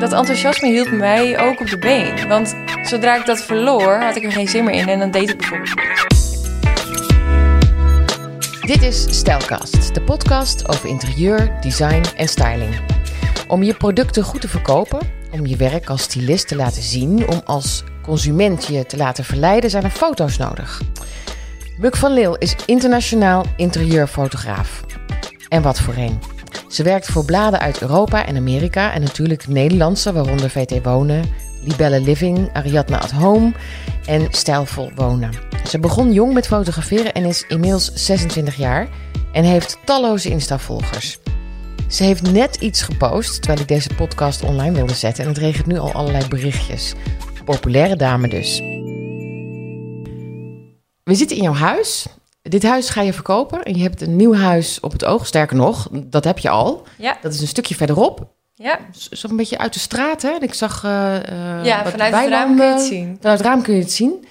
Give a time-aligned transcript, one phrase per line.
[0.00, 2.28] dat enthousiasme hield mij ook op de been.
[2.28, 5.30] Want zodra ik dat verloor, had ik er geen zin meer in en dan deed
[5.30, 5.74] ik bijvoorbeeld.
[8.60, 12.80] Dit is Stijlkast, de podcast over interieur, design en styling.
[13.48, 15.00] Om je producten goed te verkopen,
[15.30, 19.70] om je werk als stylist te laten zien, om als consument je te laten verleiden,
[19.70, 20.82] zijn er foto's nodig.
[21.78, 24.80] Muk van Leeuw is internationaal interieurfotograaf.
[25.48, 26.39] En wat voor een.
[26.70, 31.24] Ze werkt voor bladen uit Europa en Amerika en natuurlijk Nederlandse, waaronder VT Wonen,
[31.62, 33.52] Libelle Living, Ariadne at Home
[34.06, 35.30] en Stijlvol Wonen.
[35.68, 38.88] Ze begon jong met fotograferen en is inmiddels 26 jaar
[39.32, 41.18] en heeft talloze Insta-volgers.
[41.88, 45.66] Ze heeft net iets gepost terwijl ik deze podcast online wilde zetten en het regent
[45.66, 46.94] nu al allerlei berichtjes.
[47.44, 48.58] Populaire dame dus.
[51.04, 52.06] We zitten in jouw huis.
[52.42, 55.26] Dit huis ga je verkopen en je hebt een nieuw huis op het oog.
[55.26, 56.82] Sterker nog, dat heb je al.
[56.98, 58.26] Ja, Dat is een stukje verderop.
[58.54, 58.78] ja.
[59.10, 60.30] Zo een beetje uit de straat, hè?
[60.40, 63.16] Ik zag eh, eh, ja vanuit het raam kun je het zien.
[63.20, 64.26] Vanuit het raam kun je het zien.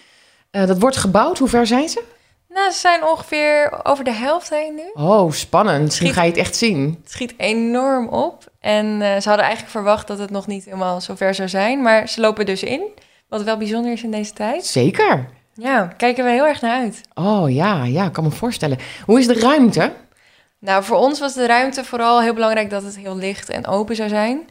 [0.52, 1.38] Eh, dat wordt gebouwd.
[1.38, 2.04] Hoe ver zijn ze?
[2.50, 5.04] Nou, ze zijn ongeveer over de helft heen nu.
[5.04, 5.84] Oh, spannend.
[5.84, 7.00] Misschien Schiet- ga je het echt zien.
[7.04, 8.44] Het schiet enorm op.
[8.60, 11.82] En ze hadden eigenlijk verwacht dat het nog niet helemaal zo ver zou zijn.
[11.82, 12.82] Maar ze lopen dus in.
[13.30, 14.66] Wat wel bijzonder is in deze tijd.
[14.66, 15.30] Zeker.
[15.60, 17.02] Ja, kijken we heel erg naar uit.
[17.14, 18.78] Oh ja, ja, ik kan me voorstellen.
[19.06, 19.94] Hoe is de ruimte?
[20.60, 23.96] Nou, voor ons was de ruimte vooral heel belangrijk dat het heel licht en open
[23.96, 24.50] zou zijn.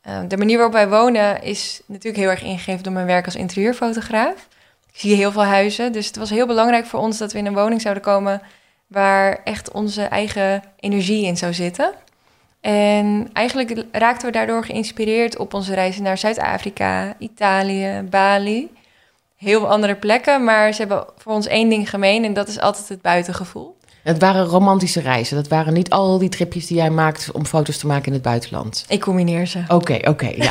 [0.00, 3.36] Eh, de manier waarop wij wonen is natuurlijk heel erg ingegeven door mijn werk als
[3.36, 4.48] interieurfotograaf.
[4.92, 7.46] Ik zie heel veel huizen, dus het was heel belangrijk voor ons dat we in
[7.46, 8.42] een woning zouden komen
[8.86, 11.92] waar echt onze eigen energie in zou zitten.
[12.60, 18.70] En eigenlijk raakten we daardoor geïnspireerd op onze reizen naar Zuid-Afrika, Italië, Bali.
[19.36, 22.60] Heel veel andere plekken, maar ze hebben voor ons één ding gemeen en dat is
[22.60, 23.76] altijd het buitengevoel.
[24.02, 25.36] Het waren romantische reizen.
[25.36, 28.22] Dat waren niet al die tripjes die jij maakt om foto's te maken in het
[28.22, 28.84] buitenland.
[28.88, 29.62] Ik combineer ze.
[29.68, 30.50] Oké, oké, ja.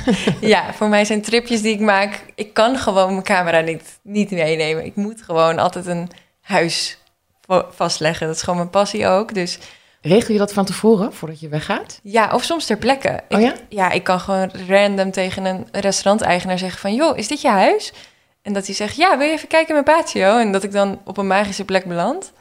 [0.40, 2.24] Ja, voor mij zijn tripjes die ik maak.
[2.34, 4.84] Ik kan gewoon mijn camera niet, niet meenemen.
[4.84, 6.10] Ik moet gewoon altijd een
[6.40, 6.98] huis
[7.46, 8.26] va- vastleggen.
[8.26, 9.34] Dat is gewoon mijn passie ook.
[9.34, 9.58] Dus
[10.02, 12.00] Regel je dat van tevoren, voordat je weggaat?
[12.02, 13.20] ja, of soms ter plekke.
[13.28, 13.52] Ik, Oh ja?
[13.68, 16.94] Ja, ik kan gewoon random tegen een restauranteigenaar zeggen van...
[16.94, 17.92] joh, is dit je huis?
[18.42, 20.38] En dat hij zegt, ja, wil je even kijken in mijn patio?
[20.38, 22.32] En dat ik dan op een magische plek beland.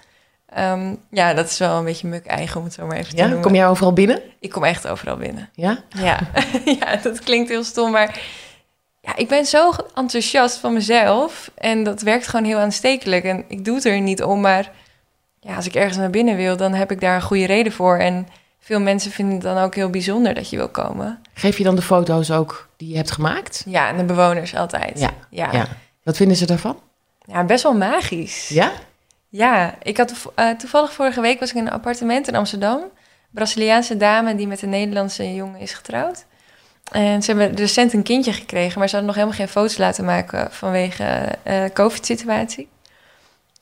[0.50, 3.16] Ehm, ja, dat is wel een beetje muk eigen, om het zo maar even te
[3.18, 3.42] Ja, noemen.
[3.42, 4.22] kom jij overal binnen?
[4.40, 5.50] Ik kom echt overal binnen.
[5.54, 5.84] Ja?
[5.90, 6.20] Ja.
[6.80, 8.20] ja, dat klinkt heel stom, maar
[9.02, 13.24] ja, ik ben zo enthousiast van mezelf en dat werkt gewoon heel aanstekelijk.
[13.24, 14.72] En ik doe het er niet om, maar
[15.40, 17.98] ja, als ik ergens naar binnen wil, dan heb ik daar een goede reden voor.
[17.98, 18.28] En
[18.60, 21.22] veel mensen vinden het dan ook heel bijzonder dat je wil komen.
[21.34, 23.64] Geef je dan de foto's ook die je hebt gemaakt?
[23.66, 25.00] Ja, en de bewoners altijd.
[25.00, 25.50] Ja, ja.
[25.52, 25.68] Ja.
[26.04, 26.80] Wat vinden ze daarvan?
[27.26, 28.48] Ja, best wel magisch.
[28.48, 28.72] Ja?
[29.30, 32.82] Ja, ik had eh, toevallig vorige week was ik in een appartement in Amsterdam.
[33.32, 36.26] Braziliaanse dame die met een Nederlandse jongen is getrouwd.
[36.92, 40.06] En ze hebben recent een kindje gekregen, maar ze hadden nog helemaal geen foto's laten
[40.06, 41.04] maken vanwege
[41.44, 42.68] eh COVID-situatie.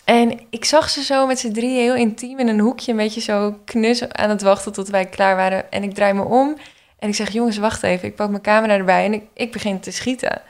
[0.05, 3.21] En ik zag ze zo met z'n drieën heel intiem in een hoekje, een beetje
[3.21, 5.71] zo knus aan het wachten tot wij klaar waren.
[5.71, 6.57] En ik draai me om
[6.99, 8.07] en ik zeg, jongens, wacht even.
[8.07, 10.41] Ik pak mijn camera erbij en ik, ik begin te schieten.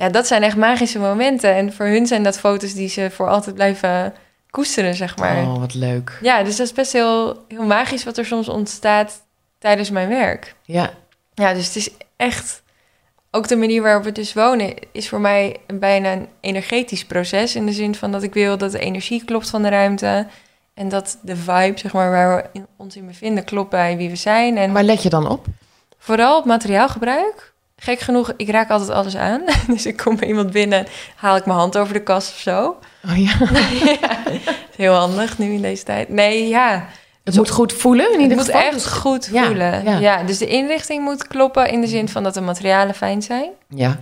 [0.00, 1.54] Ja, dat zijn echt magische momenten.
[1.54, 4.14] En voor hun zijn dat foto's die ze voor altijd blijven
[4.50, 5.42] koesteren, zeg maar.
[5.42, 6.18] Oh, wat leuk.
[6.22, 9.22] Ja, dus dat is best heel, heel magisch wat er soms ontstaat
[9.58, 10.54] tijdens mijn werk.
[10.64, 10.90] Ja,
[11.34, 12.62] Ja, dus het is echt...
[13.30, 17.54] Ook de manier waarop we dus wonen is voor mij een bijna een energetisch proces.
[17.56, 20.26] In de zin van dat ik wil dat de energie klopt van de ruimte.
[20.74, 24.10] En dat de vibe, zeg maar, waar we in- ons in bevinden, klopt bij wie
[24.10, 24.56] we zijn.
[24.56, 25.46] En waar let je dan op?
[25.98, 27.49] Vooral op materiaalgebruik.
[27.82, 29.42] Gek genoeg, ik raak altijd alles aan.
[29.74, 30.86] Dus ik kom bij iemand binnen,
[31.16, 32.76] haal ik mijn hand over de kast of zo.
[33.08, 33.32] Oh ja.
[34.00, 34.18] ja,
[34.76, 36.08] heel handig nu in deze tijd.
[36.08, 36.86] Nee, ja.
[37.24, 38.60] Het moet goed voelen in Het ieder moet geval.
[38.60, 39.84] echt Dus- goed Ja, voelen.
[39.84, 39.98] ja.
[39.98, 40.22] Ja.
[40.22, 43.50] dus de inrichting moet kloppen in de zin van dat de materialen fijn zijn.
[43.68, 44.00] Ja.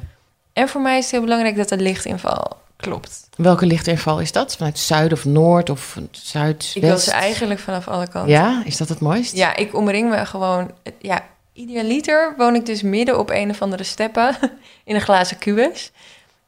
[0.52, 3.28] En voor mij is het heel belangrijk dat de lichtinval klopt.
[3.36, 4.56] Welke lichtinval is dat?
[4.56, 8.30] Vanuit zuid of noord of zuid, Ik wil ze eigenlijk vanaf alle kanten.
[8.32, 9.36] Ja, is dat het mooist?
[9.36, 10.70] Ja, ik omring me gewoon...
[10.98, 11.22] Ja,
[11.58, 14.36] idealiter woon ik dus midden op een of andere steppen
[14.84, 15.92] in een glazen kubus.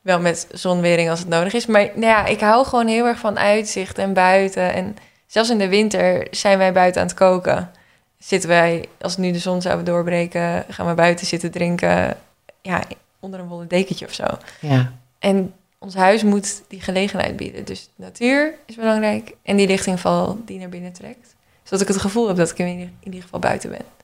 [0.00, 1.66] Wel met zonwering als het nodig is.
[1.66, 4.72] Maar nou ja, ik hou gewoon heel erg van uitzicht en buiten.
[4.72, 4.96] En
[5.26, 7.70] zelfs in de winter zijn wij buiten aan het koken.
[8.18, 12.16] Zitten wij, als nu de zon zou doorbreken, gaan we buiten zitten drinken.
[12.62, 12.82] Ja,
[13.20, 14.24] onder een wollen dekentje of zo.
[14.60, 14.92] Ja.
[15.18, 17.64] En ons huis moet die gelegenheid bieden.
[17.64, 19.34] Dus natuur is belangrijk.
[19.42, 21.34] En die lichtingval die naar binnen trekt.
[21.62, 23.99] Zodat ik het gevoel heb dat ik in ieder, in ieder geval buiten ben.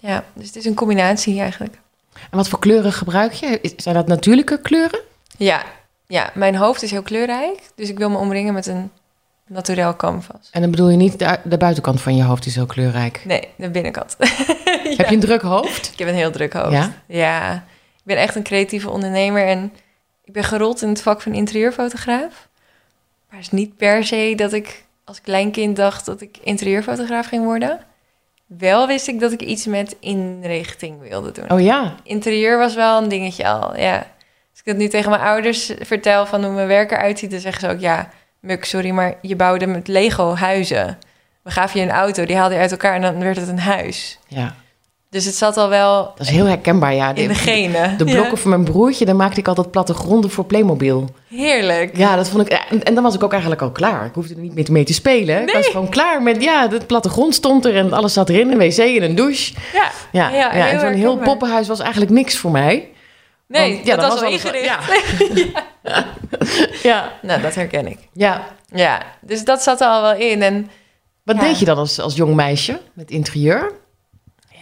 [0.00, 1.78] Ja, dus het is een combinatie eigenlijk.
[2.12, 3.74] En wat voor kleuren gebruik je?
[3.76, 5.00] Zijn dat natuurlijke kleuren?
[5.36, 5.62] Ja,
[6.06, 7.60] ja, mijn hoofd is heel kleurrijk.
[7.74, 8.90] Dus ik wil me omringen met een
[9.46, 10.48] naturel canvas.
[10.50, 13.22] En dan bedoel je niet de, de buitenkant van je hoofd is zo kleurrijk.
[13.24, 14.16] Nee, de binnenkant.
[14.96, 15.92] Heb je een druk hoofd?
[15.92, 16.72] Ik heb een heel druk hoofd.
[16.72, 16.92] Ja?
[17.06, 17.54] Ja.
[17.96, 19.72] Ik ben echt een creatieve ondernemer en
[20.24, 22.48] ik ben gerold in het vak van interieurfotograaf.
[23.28, 27.44] Maar het is niet per se dat ik als kleinkind dacht dat ik interieurfotograaf ging
[27.44, 27.80] worden.
[28.58, 31.50] Wel wist ik dat ik iets met inrichting wilde doen.
[31.50, 31.94] Oh ja.
[32.02, 33.96] Interieur was wel een dingetje al, ja.
[34.50, 37.30] Als ik dat nu tegen mijn ouders vertel van hoe mijn werk eruit ziet...
[37.30, 38.10] dan zeggen ze ook, ja,
[38.40, 40.98] Muk, sorry, maar je bouwde met Lego huizen.
[41.42, 43.58] We gaven je een auto, die haalde je uit elkaar en dan werd het een
[43.58, 44.18] huis.
[44.28, 44.54] Ja.
[45.10, 47.14] Dus het zat al wel Dat is heel herkenbaar, ja.
[47.14, 47.98] in de genen.
[47.98, 48.36] De blokken Ja.
[48.36, 51.08] van mijn broertje, daar maakte ik altijd plattegronden voor Playmobil.
[51.28, 51.96] Heerlijk.
[51.96, 52.58] Ja, dat vond ik.
[52.70, 54.04] En, en dan was ik ook eigenlijk al klaar.
[54.06, 55.42] Ik hoefde er niet meer mee te spelen.
[55.42, 56.42] Ik was gewoon klaar met.
[56.42, 58.50] Ja, de plattegrond stond er en alles zat erin.
[58.50, 59.54] Een wc en een douche.
[59.72, 62.88] Ja, Ja, ja, en zo'n heel poppenhuis was eigenlijk niks voor mij.
[63.46, 64.64] Nee, Want, ja, dat was wel ingericht.
[65.84, 66.06] Ja.
[66.82, 67.12] ja.
[67.22, 67.98] Nou, dat herken ik.
[68.12, 68.44] ja.
[68.74, 70.42] Ja, dus dat zat er al wel in.
[70.42, 70.70] En
[71.24, 73.72] Wat deed je dan als, als jong meisje met interieur?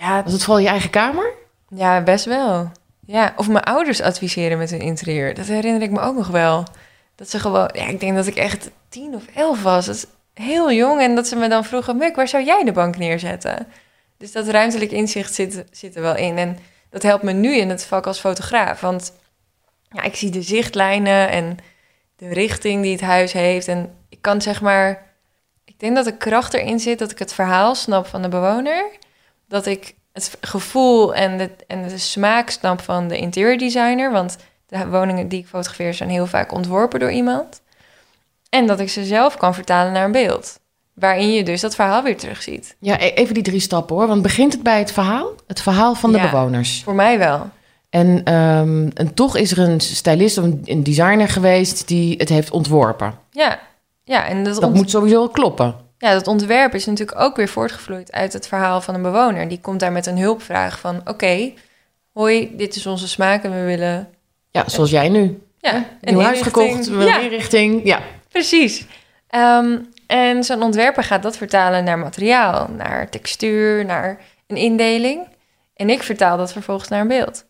[0.00, 1.32] Ja, Was het vooral je eigen kamer?
[1.68, 2.70] ja, best wel.
[3.06, 5.34] Ja, of mijn ouders adviseren met hun interieur.
[5.34, 6.64] Dat herinner ik me ook nog wel.
[7.14, 7.70] Dat ze gewoon...
[7.72, 9.86] Ja, ik denk dat ik echt tien of elf was.
[9.86, 11.00] Dat is heel jong.
[11.00, 11.96] En dat ze me dan vroegen...
[11.96, 13.66] Muk, waar zou jij de bank neerzetten?
[14.18, 16.38] Dus dat ruimtelijk inzicht zit, zit er wel in.
[16.38, 16.58] En
[16.90, 18.80] dat helpt me nu in het vak als fotograaf.
[18.80, 19.12] Want
[19.90, 21.58] ja, ik zie de zichtlijnen en
[22.16, 23.68] de richting die het huis heeft.
[23.68, 25.06] En ik kan zeg maar...
[25.64, 28.90] Ik denk dat de kracht erin zit dat ik het verhaal snap van de bewoner.
[29.48, 34.12] Dat ik het gevoel en de, en de smaak snap van de interieurdesigner.
[34.12, 34.36] Want
[34.66, 37.60] de woningen die ik fotografeer zijn heel vaak ontworpen door iemand.
[38.50, 40.58] En dat ik ze zelf kan vertalen naar een beeld.
[40.94, 42.76] Waarin je dus dat verhaal weer terugziet.
[42.78, 44.06] Ja, e- even die drie stappen hoor.
[44.06, 45.30] Want begint het bij het verhaal?
[45.46, 46.30] Het verhaal van de Ja.
[46.30, 46.82] bewoners.
[46.84, 47.48] Voor mij wel.
[47.90, 52.50] En, ehm, en toch is er een stylist of een, designer geweest die het heeft
[52.50, 53.14] ontworpen.
[53.30, 53.58] Ja,
[54.04, 55.74] ja en dat, Dat ont- moet sowieso wel kloppen.
[55.98, 59.48] Ja, dat ontwerp is natuurlijk ook weer voortgevloeid uit het verhaal van een bewoner.
[59.48, 61.00] Die komt daar met een hulpvraag van...
[61.04, 61.52] Oké,
[62.12, 64.08] hoi, dit is onze smaak en we willen...
[64.50, 65.42] Ja, zoals jij nu.
[65.58, 67.84] Ja, Een een nieuw huis gekocht, een Ja, inrichting.
[67.84, 68.00] Ja.
[68.28, 68.86] Precies.
[69.28, 75.26] Ehm, en zo'n ontwerper gaat dat vertalen naar materiaal, naar textuur, naar een indeling.
[75.74, 77.44] En ik vertaal dat vervolgens naar een beeld.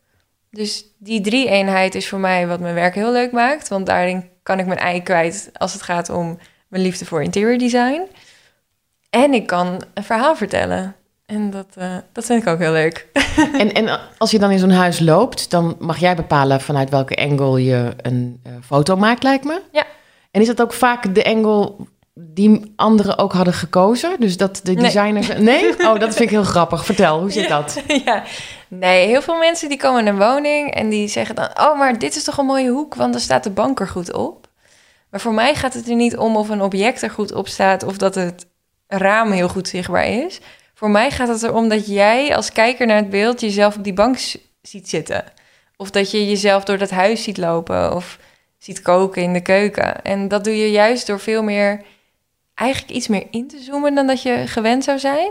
[0.50, 3.68] Dus die drie eenheid is voor mij wat mijn werk heel leuk maakt.
[3.68, 7.58] Want daarin kan ik mijn ei kwijt als het gaat om mijn liefde voor interior
[7.58, 8.02] design.
[9.10, 10.94] En ik kan een verhaal vertellen.
[11.26, 13.06] En dat, eh, dat vind ik ook heel leuk.
[13.58, 17.16] En, en als je dan in zo'n huis loopt, dan mag jij bepalen vanuit welke
[17.16, 19.60] angle je een eh, foto maakt, lijkt me.
[19.72, 19.84] Ja.
[20.30, 21.74] En is dat ook vaak de angle
[22.14, 24.20] die anderen ook hadden gekozen?
[24.20, 24.84] Dus dat de Nee.
[24.84, 25.42] designer...
[25.42, 25.74] Nee?
[25.88, 26.84] Oh, dat vind ik heel grappig.
[26.84, 27.82] Vertel, hoe zit dat?
[28.04, 28.22] ja,
[28.68, 31.98] nee, heel veel mensen die komen in een woning en die zeggen dan: Oh, maar
[31.98, 34.46] dit is toch een mooie hoek, want er staat de bank er goed op.
[35.10, 37.82] Maar voor mij gaat het er niet om of een object er goed op staat
[37.82, 38.46] of dat het
[38.88, 40.40] raam heel goed zichtbaar is.
[40.74, 43.92] Voor mij gaat het erom dat jij als kijker naar het beeld jezelf op die
[43.92, 44.16] bank
[44.62, 45.24] ziet zitten.
[45.76, 48.18] Of dat je jezelf door dat huis ziet lopen of
[48.58, 50.04] ziet koken in de keuken.
[50.04, 51.82] En dat doe je juist door veel meer,
[52.54, 55.30] eigenlijk iets meer in te zoomen dan dat je gewend zou zijn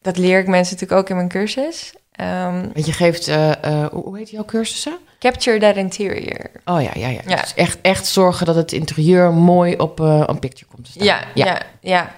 [0.00, 1.94] dat leer ik mensen natuurlijk ook in mijn cursus.
[2.18, 3.28] Ehm, Want je geeft...
[3.28, 4.98] eh, eh, hoe heet jouw cursussen?
[5.18, 6.50] capture that interior.
[6.64, 7.20] Oh ja, ja, ja.
[7.26, 7.40] Ja.
[7.40, 11.04] Dus echt, echt zorgen dat het interieur mooi op eh, een picture komt te staan.
[11.06, 12.14] Ja, ja, ja.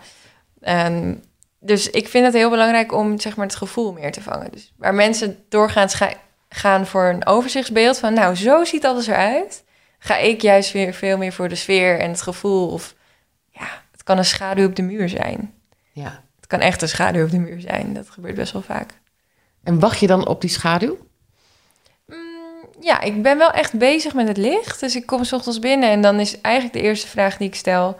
[0.60, 1.24] En
[1.58, 4.50] dus ik vind het heel belangrijk om zeg maar, het gevoel meer te vangen.
[4.52, 6.12] Dus waar mensen doorgaans ga-
[6.48, 8.14] gaan voor een overzichtsbeeld van...
[8.14, 9.64] nou, zo ziet alles eruit...
[9.98, 12.68] ga ik juist weer veel meer voor de sfeer en het gevoel.
[12.68, 12.94] Of
[13.50, 15.52] ja, het kan een schaduw op de muur zijn.
[15.92, 16.22] ja.
[16.36, 17.92] Het kan echt een schaduw op de muur zijn.
[17.94, 18.90] Dat gebeurt best wel vaak.
[19.62, 20.98] En wacht je dan op die schaduw?
[22.06, 22.16] Mm,
[22.80, 24.80] ja, ik ben wel echt bezig met het licht.
[24.80, 27.54] Dus ik kom 's ochtends binnen en dan is eigenlijk de eerste vraag die ik
[27.54, 27.96] stel: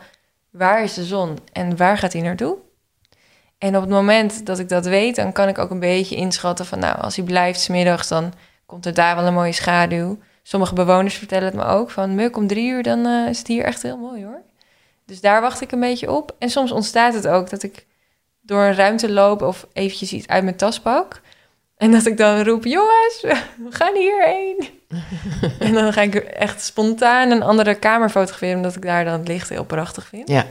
[0.49, 2.57] waar is de zon en waar gaat hij naartoe?
[3.57, 6.65] En op het moment dat ik dat weet, dan kan ik ook een beetje inschatten
[6.65, 8.33] van, nou, als hij blijft middags, dan
[8.65, 10.17] komt er daar wel een mooie schaduw.
[10.43, 13.47] Sommige bewoners vertellen het me ook van, muk om drie uur, dan eh, is het
[13.47, 14.41] hier echt heel mooi hoor.
[15.05, 16.35] Dus daar wacht ik een beetje op.
[16.39, 17.85] En soms ontstaat het ook dat ik
[18.41, 21.21] door een ruimte loop of eventjes iets uit mijn tas pak.
[21.81, 24.69] En dat ik dan roep, jongens, we gaan hierheen.
[25.59, 28.55] en dan ga ik echt spontaan een andere kamer fotograferen...
[28.55, 30.27] omdat ik daar dan het licht heel prachtig vind.
[30.27, 30.45] Ja.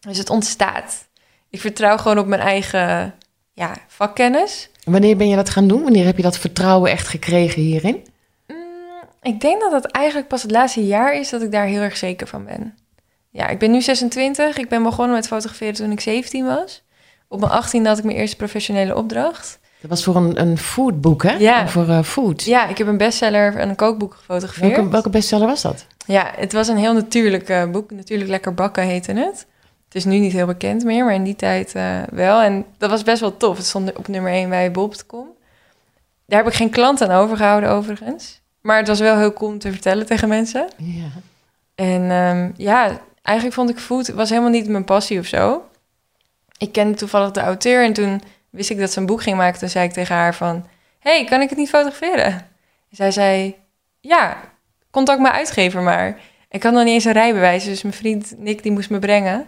[0.00, 1.06] Dus het ontstaat.
[1.50, 3.14] Ik vertrouw gewoon op mijn eigen
[3.52, 4.70] ja, vakkennis.
[4.84, 5.82] En wanneer ben je dat gaan doen?
[5.82, 8.06] Wanneer heb je dat vertrouwen echt gekregen hierin?
[8.46, 8.56] Mm,
[9.22, 11.30] ik denk dat het eigenlijk pas het laatste jaar is...
[11.30, 12.78] dat ik daar heel erg zeker van ben.
[13.30, 14.56] Ja, ik ben nu 26.
[14.56, 16.82] Ik ben begonnen met fotograferen toen ik 17 was.
[17.28, 19.58] Op mijn 18 had ik mijn eerste professionele opdracht...
[19.88, 21.32] Dat was voor een, een foodboek, hè?
[21.32, 21.68] Ja.
[21.68, 22.42] Voor eh, food.
[22.42, 24.76] Ja, ik heb een bestseller en een kookboek gefotografeerd.
[24.76, 25.86] Welke, welke bestseller was dat?
[26.06, 27.90] Ja, het was een heel natuurlijk eh, boek.
[27.90, 29.46] Natuurlijk Lekker Bakken heette het.
[29.84, 32.40] Het is nu niet heel bekend meer, maar in die tijd eh, wel.
[32.40, 33.56] En dat was best wel tof.
[33.56, 35.26] Het stond op nummer 1 bij bol.com.
[36.26, 38.40] Daar heb ik geen klant aan overgehouden overigens.
[38.60, 40.68] Maar het was wel heel cool om te vertellen tegen mensen.
[40.76, 41.08] Ja.
[41.74, 45.64] En ehm, ja, eigenlijk vond ik food was helemaal niet mijn passie of zo.
[46.58, 48.22] Ik kende toevallig de auteur en toen
[48.56, 49.58] wist ik dat ze een boek ging maken.
[49.58, 50.66] Toen zei ik tegen haar van,
[50.98, 52.32] hey, kan ik het niet fotograferen?
[52.90, 53.54] En zij zei,
[54.00, 54.36] ja,
[54.90, 56.18] contact mijn uitgever maar.
[56.48, 59.46] Ik had nog niet eens een rijbewijs, dus mijn vriend Nick die moest me brengen.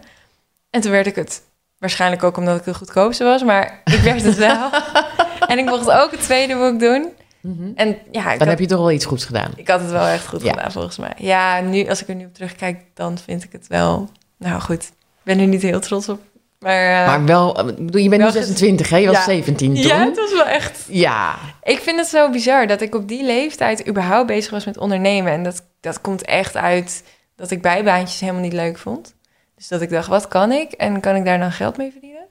[0.69, 1.41] En toen werd ik het.
[1.77, 4.69] Waarschijnlijk ook omdat ik de goedkoopste was, maar ik werd het wel.
[5.47, 7.07] en ik mocht ook het tweede boek doen.
[7.41, 7.71] Mhm.
[7.75, 9.51] En ja, Dan had, heb je toch wel iets goeds gedaan.
[9.55, 10.49] ik had het wel echt goed Ja.
[10.51, 11.13] gedaan volgens mij.
[11.17, 14.09] Ja, nu als ik er nu op terugkijk, dan vind ik het wel...
[14.37, 14.91] Nou goed, ik
[15.23, 16.21] ben er niet heel trots op.
[16.59, 18.97] Maar, eh, Maar wel, ik bedoel, je bent nu wel ge- 26, hè?
[18.97, 19.23] Je was Ja.
[19.23, 19.83] 17 toen.
[19.83, 20.85] ja, het was wel echt...
[20.89, 21.35] Ja.
[21.63, 25.31] Ik vind het zo bizar dat ik op die leeftijd überhaupt bezig was met ondernemen.
[25.31, 27.03] En dat, dat komt echt uit
[27.35, 29.15] dat ik bijbaantjes helemaal niet leuk vond.
[29.55, 30.71] Dus dat ik dacht, wat kan ik?
[30.71, 32.21] En kan ik daar dan geld mee verdienen?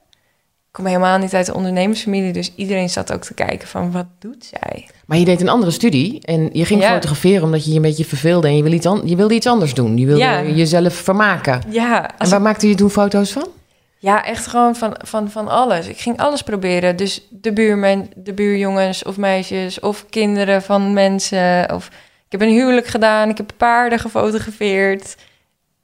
[0.67, 4.05] Ik kom helemaal niet uit de ondernemersfamilie, dus iedereen zat ook te kijken van, wat
[4.19, 4.87] doet zij?
[5.05, 6.93] Maar je deed een andere studie en je ging Ja.
[6.93, 9.47] fotograferen omdat je je een beetje verveelde en je wilde iets, an- je wilde iets
[9.47, 9.97] anders doen.
[9.97, 10.41] Je wilde Ja.
[10.43, 11.61] jezelf vermaken.
[11.69, 13.47] Ja, En waar maakte je toen foto's van?
[14.01, 15.87] Ja, echt gewoon van, van, van alles.
[15.87, 16.95] Ik ging alles proberen.
[16.95, 21.73] Dus de, buurmen, de buurjongens of meisjes of kinderen van mensen.
[21.73, 21.87] Of
[22.25, 23.29] ik heb een huwelijk gedaan.
[23.29, 25.15] Ik heb paarden gefotografeerd.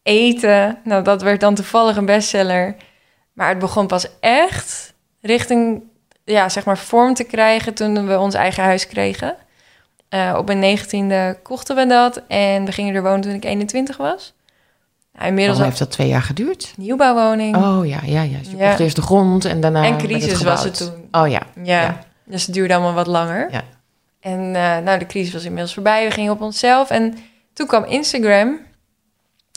[0.04, 0.78] Eten.
[0.84, 2.76] Nou, dat werd dan toevallig een bestseller.
[3.34, 5.84] Maar het begon pas echt richting,
[6.24, 9.36] ja, zeg maar, vorm te krijgen toen we ons eigen huis kregen.
[10.10, 13.98] Eh, op mijn negentiende kochten we dat en we gingen er wonen toen ik 21
[13.98, 14.35] was.
[15.16, 16.74] Nou, inmiddels al heeft dat twee jaar geduurd?
[16.78, 17.56] nieuwbouwwoning.
[17.56, 18.38] Oh ja, ja, ja.
[18.38, 18.68] Dus je Ja.
[18.68, 21.08] kocht eerst de grond en daarna En crisis was het toen.
[21.12, 21.42] Oh ja.
[21.64, 22.00] Ja, Ja.
[22.26, 23.48] dus het duurde allemaal wat langer.
[23.52, 23.62] Ja.
[24.20, 26.06] En eh, nou, de crisis was inmiddels voorbij.
[26.06, 26.90] We gingen op onszelf.
[26.90, 27.18] En
[27.54, 28.60] toen kwam Instagram.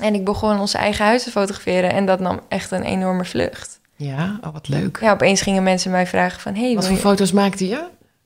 [0.02, 1.92] En ik begon onze eigen huis te fotograferen.
[1.92, 3.80] En dat nam echt een enorme vlucht.
[3.96, 4.98] Ja, oh, wat leuk.
[5.00, 6.54] Ja, opeens gingen mensen mij vragen van...
[6.54, 7.84] Hey, Wat voor je- foto's maakte je?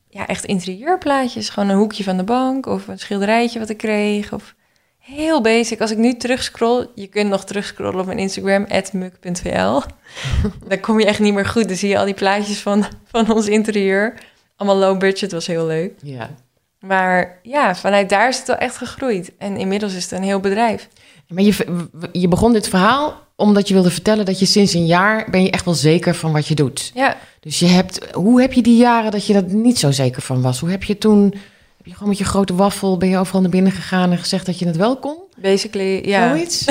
[0.08, 1.48] Ja, echt interieurplaatjes.
[1.48, 2.66] Gewoon een hoekje van de bank.
[2.66, 4.32] Of een schilderijtje wat ik kreeg.
[4.32, 4.54] Of
[5.02, 5.80] heel basic.
[5.80, 6.86] Als ik nu terugscroll...
[6.94, 8.66] Je kunt nog terugscrollen op mijn Instagram.
[8.92, 9.80] muk.vl.
[10.68, 11.68] Dan kom je echt niet meer goed.
[11.68, 14.14] Dan zie je al die plaatjes van, van ons interieur.
[14.56, 15.32] Allemaal low budget.
[15.32, 15.92] was heel leuk.
[16.02, 16.30] Ja.
[16.80, 19.32] Maar ja, vanuit daar is het wel echt gegroeid.
[19.38, 20.88] En inmiddels is het een heel bedrijf.
[21.28, 25.26] Maar je, je begon dit verhaal omdat je wilde vertellen dat je sinds een jaar
[25.30, 26.90] ben je echt wel zeker van wat je doet.
[26.94, 30.22] Ja, Dus je hebt, hoe heb je die jaren dat je dat niet zo zeker
[30.22, 30.60] van was?
[30.60, 31.34] Hoe heb je toen,
[31.82, 34.46] heb je gewoon met je grote waffel, ben je overal naar binnen gegaan en gezegd
[34.46, 35.16] dat je het wel kon?
[35.36, 36.28] basically, ja.
[36.28, 36.64] Zoiets?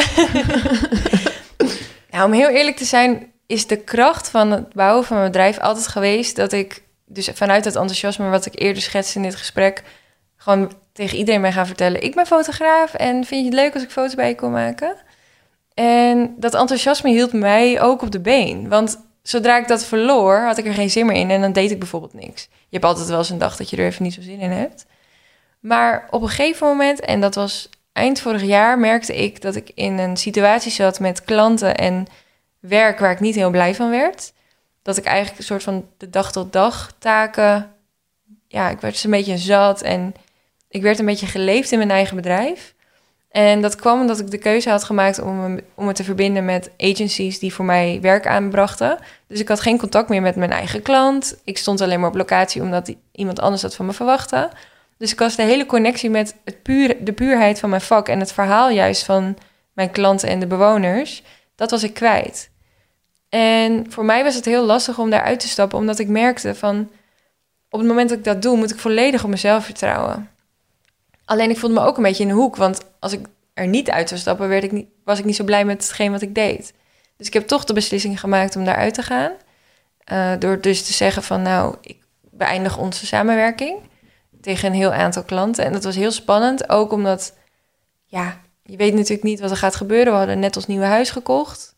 [2.12, 5.60] Nou, om heel eerlijk te zijn, is de kracht van het bouwen van mijn bedrijf
[5.60, 9.84] altijd geweest dat ik, dus vanuit het enthousiasme wat ik eerder schetste in dit gesprek,
[10.38, 13.84] gewoon tegen iedereen ben gaan vertellen: ik ben fotograaf en vind je het leuk als
[13.84, 14.96] ik foto's bij je kom maken?
[15.74, 18.70] En dat enthousiasme hield mij ook op de been.
[18.70, 21.72] Want zodra ik dat verloor, had ik er geen zin meer in en dan deed
[21.72, 22.48] ik bijvoorbeeld niks.
[22.51, 24.51] Je hebt altijd wel eens een dag dat je er even niet zo zin in
[24.51, 24.86] hebt.
[25.62, 29.72] Maar op een gegeven moment, en dat was eind vorig jaar, merkte ik dat ik
[29.75, 32.08] in een situatie zat met klanten en
[32.60, 34.34] werk waar ik niet heel blij van werd.
[34.82, 37.72] Dat ik eigenlijk een soort van de dag tot dag taken,
[38.48, 40.13] ja, ik werd dus een beetje zat en
[40.70, 42.74] ik werd een beetje geleefd in mijn eigen bedrijf.
[43.32, 46.72] En dat kwam omdat ik de keuze had gemaakt om, om me te verbinden met
[46.77, 48.98] agencies die voor mij werk aanbrachten.
[49.27, 51.41] Dus ik had geen contact meer met mijn eigen klant.
[51.44, 54.50] Ik stond alleen maar op locatie omdat iemand anders dat van me verwachtte.
[55.01, 56.65] Dus ik was de hele connectie met het
[57.05, 59.38] de puurheid van mijn vak en het verhaal juist van
[59.74, 61.24] mijn klanten en de bewoners,
[61.55, 62.50] dat was ik kwijt.
[63.29, 66.89] En voor mij was het heel lastig om daaruit te stappen, omdat ik merkte van
[67.70, 70.29] op het moment dat ik dat doe, moet ik volledig op mezelf vertrouwen.
[71.25, 73.89] Alleen ik voelde me ook een beetje in de hoek, want als ik er niet
[73.89, 76.36] uit zou stappen, werd ik niet, was ik niet zo blij met hetgeen wat ik
[76.36, 76.74] deed.
[77.17, 79.31] Dus ik heb toch de beslissing gemaakt om daaruit te gaan.
[80.03, 81.98] Eh, door dus te zeggen van nou, ik
[82.31, 83.89] beëindig onze samenwerking
[84.42, 85.66] tegen een heel aantal klanten.
[85.66, 87.34] En dat was heel spannend, ook omdat,
[88.06, 90.12] ja, je weet natuurlijk niet wat er gaat gebeuren.
[90.12, 91.76] We hadden net ons nieuwe huis gekocht.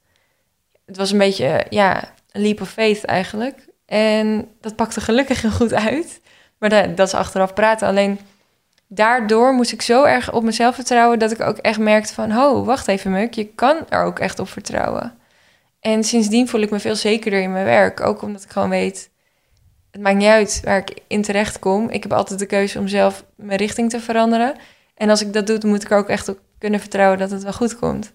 [0.85, 3.67] Het was een beetje, ja, een leap of faith eigenlijk.
[3.85, 6.21] En dat pakte gelukkig heel goed uit.
[6.57, 7.87] Maar dat, is achteraf praten.
[7.87, 8.19] Alleen
[8.87, 11.19] daardoor moest ik zo erg op mezelf vertrouwen...
[11.19, 12.37] dat ik ook echt merkte van...
[12.37, 15.17] oh, wacht even Muk, je kan er ook echt op vertrouwen.
[15.79, 17.99] En sindsdien voel ik me veel zekerder in mijn werk.
[17.99, 19.09] Ook omdat ik gewoon weet...
[19.93, 21.89] het maakt niet uit waar ik in terecht kom.
[21.89, 24.53] Ik heb altijd de keuze om zelf mijn richting te veranderen.
[24.95, 27.19] En als ik dat doe, dan moet ik er ook echt op kunnen vertrouwen...
[27.19, 28.13] dat het wel goed komt.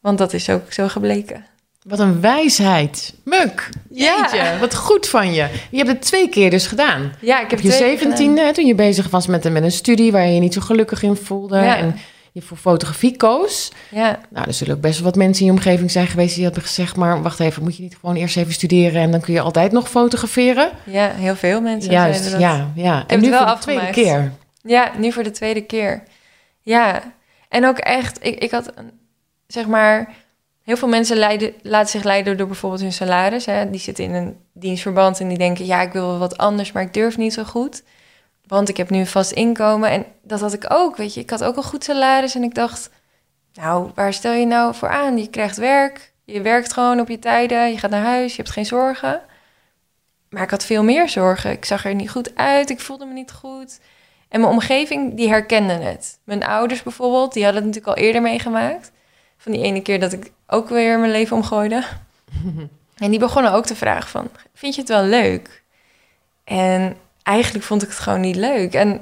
[0.00, 1.44] Want dat is ook zo gebleken.
[1.82, 3.14] Wat een wijsheid.
[3.24, 4.16] Muk, Ja.
[4.30, 5.48] jeetje, wat goed van je.
[5.70, 7.12] Je hebt het twee keer dus gedaan.
[7.20, 10.12] Ja, ik heb Op je zeventiende, toen je bezig was met, een- met een studie
[10.12, 11.56] waar je je niet zo gelukkig in voelde.
[11.56, 11.76] Ja.
[11.76, 11.96] En
[12.40, 13.72] je voor fotografie koos.
[13.90, 16.44] Ja, Nou, er zullen ook best wel wat mensen in je omgeving zijn geweest die
[16.44, 19.34] hebben gezegd, maar wacht even, moet je niet gewoon eerst even studeren en dan kun
[19.34, 20.70] je altijd nog fotograferen?
[20.84, 22.50] ja, heel veel mensen Juist, zeiden dat.
[22.50, 23.04] ja, ja.
[23.06, 24.32] En nu wel voor de tweede keer.
[24.62, 26.02] Ja, nu voor de tweede keer.
[26.62, 27.02] Ja,
[27.48, 28.72] en ook echt, ik, ik had,
[29.46, 30.14] zeg maar,
[30.62, 33.46] heel veel mensen leiden, laten zich leiden door bijvoorbeeld hun salaris.
[33.46, 33.70] Hè.
[33.70, 36.94] Die zitten in een dienstverband en die denken, ja, ik wil wat anders, maar ik
[36.94, 37.82] durf niet zo goed.
[38.48, 41.20] Want ik heb nu een vast inkomen en dat had ik ook, weet je.
[41.20, 42.90] Ik had ook een goed salaris en ik dacht,
[43.54, 45.18] nou, waar stel je nou voor aan?
[45.18, 48.54] Je krijgt werk, je werkt gewoon op je tijden, je gaat naar huis, je hebt
[48.54, 49.20] geen zorgen.
[50.30, 51.50] Maar ik had veel meer zorgen.
[51.50, 53.80] Ik zag er niet goed uit, ik voelde me niet goed.
[54.28, 56.18] En mijn omgeving, die herkende het.
[56.24, 58.92] Mijn ouders bijvoorbeeld, die hadden het natuurlijk al eerder meegemaakt.
[59.36, 61.84] Van die ene keer dat ik ook weer mijn leven omgooide.
[62.98, 65.62] En die begonnen ook te vragen van, vind je het wel leuk?
[66.44, 66.96] En
[67.28, 68.74] eigenlijk vond ik het gewoon niet leuk.
[68.74, 69.00] En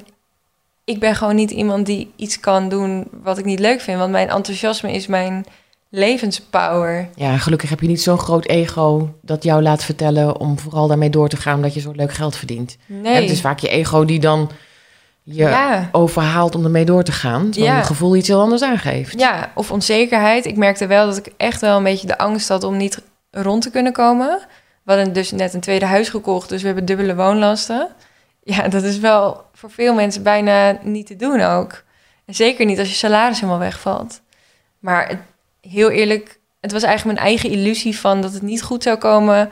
[0.85, 3.99] ik ben gewoon niet iemand die iets kan doen wat ik niet leuk vind.
[3.99, 5.45] Want mijn enthousiasme is mijn
[5.89, 7.09] levenspower.
[7.15, 11.11] Ja, gelukkig heb je niet zo'n groot ego dat jou laat vertellen om vooral daarmee
[11.11, 12.77] door te gaan omdat je zo leuk geld verdient.
[12.87, 13.15] Nee.
[13.15, 14.51] En het is vaak je ego die dan
[15.23, 15.89] je ja.
[15.93, 17.79] overhaalt om ermee door te gaan, terwijl Ja.
[17.79, 19.19] je gevoel iets heel anders aangeeft.
[19.19, 20.45] Ja, of onzekerheid.
[20.47, 23.63] Ik merkte wel dat ik echt wel een beetje de angst had om niet rond
[23.63, 24.39] te kunnen komen.
[24.83, 27.89] We hadden dus net een tweede huis gekocht, dus we hebben dubbele woonlasten.
[28.55, 31.83] Ja, dat is wel voor veel mensen bijna niet te doen ook.
[32.25, 34.21] En zeker niet als je salaris helemaal wegvalt.
[34.79, 35.19] Maar het,
[35.61, 39.51] heel eerlijk, het was eigenlijk mijn eigen illusie van dat het niet goed zou komen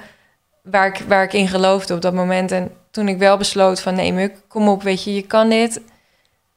[0.62, 2.50] waar ik, waar ik in geloofde op dat moment.
[2.50, 5.80] En toen ik wel besloot van nee, Muk, kom op, weet je, je kan dit.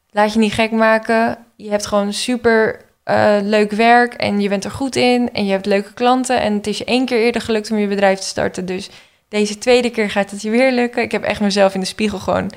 [0.09, 1.37] Laat je niet gek maken.
[1.55, 5.51] Je hebt gewoon super eh, leuk werk en je bent er goed in en je
[5.51, 6.41] hebt leuke klanten.
[6.41, 8.65] En het is je één keer eerder gelukt om je bedrijf te starten.
[8.65, 8.89] Dus
[9.29, 11.01] deze tweede keer gaat het je weer lukken.
[11.03, 12.51] Ik heb echt mezelf in de spiegel gewoon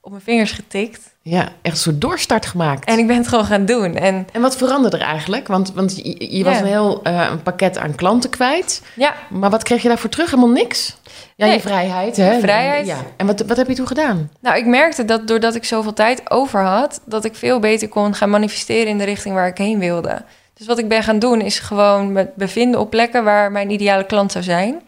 [0.00, 1.14] op mijn vingers getikt.
[1.22, 2.84] Ja, echt een soort doorstart gemaakt.
[2.88, 3.94] En ik ben het gewoon gaan doen.
[3.96, 5.46] En En wat veranderde er eigenlijk?
[5.46, 6.60] Want, want je, je was Ja.
[6.60, 8.82] een heel eh, een pakket aan klanten kwijt.
[8.94, 10.30] ja, Maar wat kreeg je daarvoor terug?
[10.30, 10.96] Helemaal niks?
[11.36, 11.54] Ja, Nee.
[11.54, 12.16] je vrijheid.
[12.16, 12.40] Hè?
[12.40, 12.86] Vrijheid.
[12.86, 12.96] Ja.
[13.16, 14.30] En wat, wat heb je toen gedaan?
[14.40, 18.14] nou, ik merkte dat doordat ik zoveel tijd over had, dat ik veel beter kon
[18.14, 20.22] gaan manifesteren in de richting waar ik heen wilde.
[20.54, 24.04] Dus wat ik ben gaan doen, is gewoon me bevinden op plekken waar mijn ideale
[24.06, 24.82] klant zou zijn.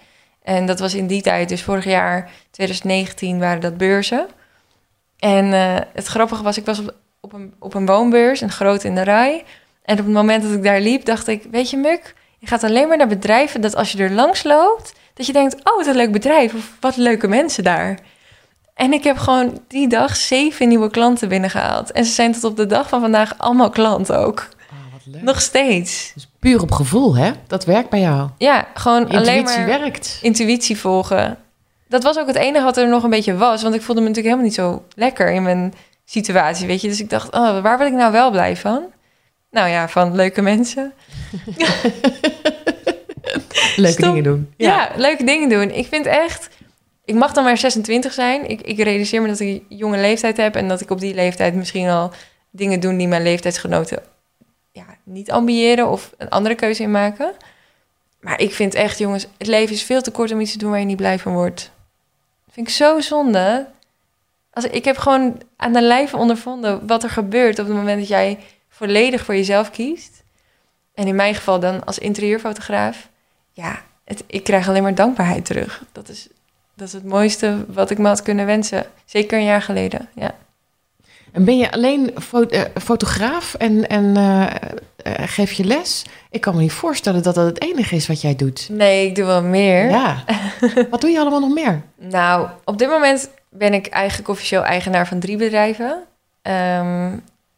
[0.49, 4.27] En dat was in die tijd, dus vorig jaar, 2019, waren dat beurzen.
[5.19, 8.85] En eh, het grappige was, ik was op, op, een, op een woonbeurs, een groot
[8.85, 9.45] in de rij.
[9.83, 12.65] En op het moment dat ik daar liep, dacht ik, weet je Muk, je gaat
[12.65, 15.87] alleen maar naar bedrijven dat als je er langs loopt, dat je denkt, oh, wat
[15.87, 17.99] een leuk bedrijf, of wat leuke mensen daar.
[18.75, 21.93] En ik heb gewoon die dag zeven nieuwe klanten binnengehaald.
[21.93, 24.49] En ze zijn tot op de dag van vandaag allemaal klant ook.
[24.71, 25.23] Oh, wat leuk.
[25.23, 26.13] Nog steeds.
[26.15, 27.31] Dus puur op gevoel, hè?
[27.46, 28.29] Dat werkt bij jou.
[28.38, 30.18] Ja, gewoon alleen Intuïtie maar werkt.
[30.22, 31.38] intuïtie volgen.
[31.88, 33.62] Dat was ook het enige wat er nog een beetje was.
[33.62, 35.74] Want ik voelde me natuurlijk helemaal niet zo lekker in mijn
[36.05, 36.88] situatie, weet je.
[36.88, 38.83] Dus ik dacht, oh, waar word ik nou wel blij van?
[39.51, 40.92] Nou ja, van leuke mensen.
[43.77, 44.53] Leuke dingen doen.
[44.57, 44.90] Ja.
[44.96, 45.70] leuke dingen doen.
[45.70, 46.48] Ik vind echt...
[47.05, 48.48] Ik mag dan maar 26 zijn.
[48.51, 50.57] Ik, ik realiseer me dat ik een jonge leeftijd heb...
[50.57, 52.12] en dat ik op die leeftijd misschien al
[52.51, 52.96] dingen doen...
[52.96, 54.03] die mijn leeftijdsgenoten
[54.79, 55.88] ja, niet ambiëren...
[55.88, 57.33] of een andere keuze in maken.
[58.21, 59.27] Maar ik vind echt, jongens...
[59.38, 61.33] het leven is veel te kort om iets te doen waar je niet blij van
[61.33, 61.71] wordt.
[62.45, 63.67] Dat vind ik zo zonde.
[64.51, 66.87] Als, ik heb gewoon aan de lijve ondervonden...
[66.87, 68.38] wat er gebeurt op het moment dat jij
[68.69, 70.23] volledig voor jezelf kiest.
[70.95, 73.09] En in mijn geval dan als interieurfotograaf...
[73.53, 75.85] ja, het, ik krijg alleen maar dankbaarheid terug.
[75.93, 76.29] Dat is,
[76.75, 78.87] dat is het mooiste wat ik me had kunnen wensen.
[79.05, 80.35] Zeker een jaar geleden, ja.
[81.38, 84.46] En ben je alleen fo- eh, fotograaf en, en eh,
[84.96, 86.05] eh, geef je les?
[86.31, 88.68] Ik kan me niet voorstellen dat dat het enige is wat jij doet.
[88.70, 89.90] Nee, ik doe wel meer.
[89.90, 90.24] Ja.
[90.90, 91.83] wat doe je allemaal nog meer?
[91.96, 96.05] Nou, op dit moment ben ik eigenlijk officieel eigenaar van drie bedrijven.
[96.42, 97.11] Ehm,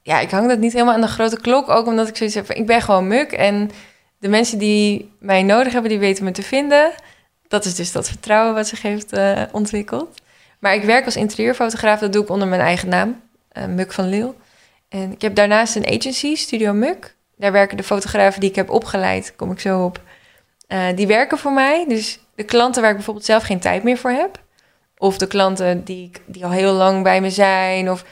[0.03, 1.69] ja, ik hang dat niet helemaal aan de grote klok.
[1.69, 3.33] Ook omdat ik zoiets heb van, ik ben gewoon muk.
[3.33, 3.71] En
[4.19, 6.93] de mensen die mij nodig hebben, die weten me te vinden.
[7.49, 9.13] Dat is dus dat vertrouwen wat zich heeft
[9.53, 10.21] ontwikkeld.
[10.59, 12.01] Maar ik werk als interieurfotograaf.
[12.01, 13.21] Dat doe ik onder mijn eigen naam.
[13.53, 14.37] Eh, Muk van Leel.
[14.89, 17.17] En ik heb daarnaast een agency, Studio Muk.
[17.37, 20.01] Daar werken de fotografen die ik heb opgeleid, kom ik zo op.
[20.67, 21.85] Eh, die werken voor mij.
[21.89, 24.43] Dus de klanten waar ik bijvoorbeeld zelf geen tijd meer voor heb.
[24.97, 27.91] Of de klanten die, die al heel lang bij me zijn.
[27.91, 28.05] Of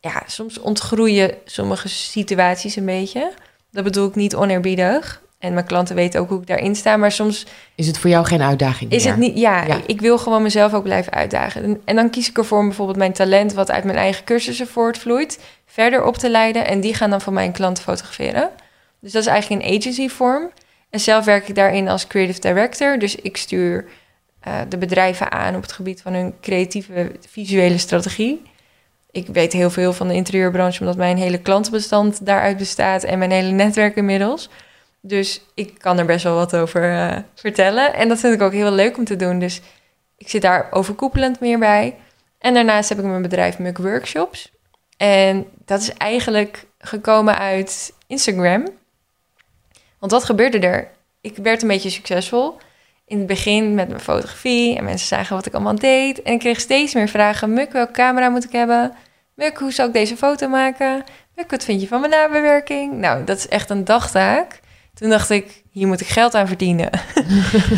[0.00, 3.32] ja, soms ontgroeien sommige situaties een beetje.
[3.70, 5.22] Dat bedoel ik niet oneerbiedig.
[5.44, 6.96] En mijn klanten weten ook hoe ik daarin sta.
[6.96, 9.12] Maar soms Is het voor jou geen uitdaging is meer?
[9.12, 9.38] het niet...
[9.38, 9.80] Ja, Ja.
[9.86, 11.62] ik wil gewoon mezelf ook blijven uitdagen.
[11.62, 13.52] En, en dan kies ik ervoor om bijvoorbeeld mijn talent...
[13.52, 15.38] wat uit mijn eigen cursussen voortvloeit...
[15.66, 16.66] verder op te leiden.
[16.66, 18.50] En die gaan dan voor mijn klanten fotograferen.
[19.00, 20.50] Dus dat is eigenlijk een agency vorm.
[20.90, 22.98] En zelf werk ik daarin als creative director.
[22.98, 23.84] Dus ik stuur
[24.40, 28.42] eh, de bedrijven aan op het gebied van hun creatieve visuele strategie.
[29.10, 33.30] ik weet heel veel van de interieurbranche, omdat mijn hele klantenbestand daaruit bestaat en mijn
[33.30, 34.48] hele netwerk inmiddels.
[35.06, 37.94] Dus ik kan er best wel wat over eh, vertellen.
[37.94, 39.38] En dat vind ik ook heel leuk om te doen.
[39.38, 39.60] Dus
[40.16, 41.96] ik zit daar overkoepelend meer bij.
[42.38, 44.52] En daarnaast heb ik mijn bedrijf Muk Workshops.
[44.96, 48.68] En dat is eigenlijk gekomen uit Instagram.
[49.98, 50.90] Want wat gebeurde er?
[51.20, 52.56] Ik werd een beetje succesvol.
[53.06, 54.76] In het begin met mijn fotografie.
[54.76, 56.22] En mensen zagen wat ik allemaal deed.
[56.22, 57.52] En ik kreeg steeds meer vragen.
[57.52, 58.92] Muk, welke camera moet ik hebben?
[59.34, 61.04] Muk, hoe zou ik deze foto maken?
[61.36, 62.92] Muk, wat vind je van mijn nabewerking?
[62.92, 64.62] Nou, dat is echt een dagtaak.
[64.94, 66.90] Toen dacht ik, hier moet ik geld aan verdienen.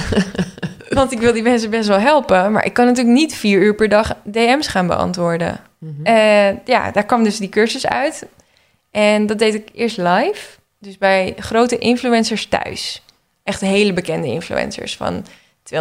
[0.88, 2.52] Want ik wil die mensen best wel helpen.
[2.52, 5.60] Maar ik kan natuurlijk niet vier uur per dag DM's gaan beantwoorden.
[6.02, 8.26] En ja, daar kwam dus die cursus uit.
[8.90, 10.58] En dat deed ik eerst live.
[10.78, 13.02] Dus bij grote influencers thuis.
[13.42, 15.24] Echt hele bekende influencers van
[15.74, 15.80] 250.000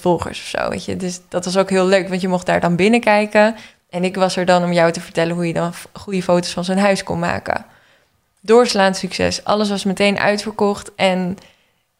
[0.00, 0.68] volgers of zo.
[0.68, 0.96] Weet je.
[0.96, 3.56] Dus dat was ook heel leuk, want je mocht daar dan binnenkijken.
[3.90, 6.64] En ik was er dan om jou te vertellen hoe je dan goede foto's van
[6.64, 7.64] zijn huis kon maken.
[8.48, 9.44] Doorslaand succes.
[9.44, 10.94] Alles was meteen uitverkocht.
[10.94, 11.36] En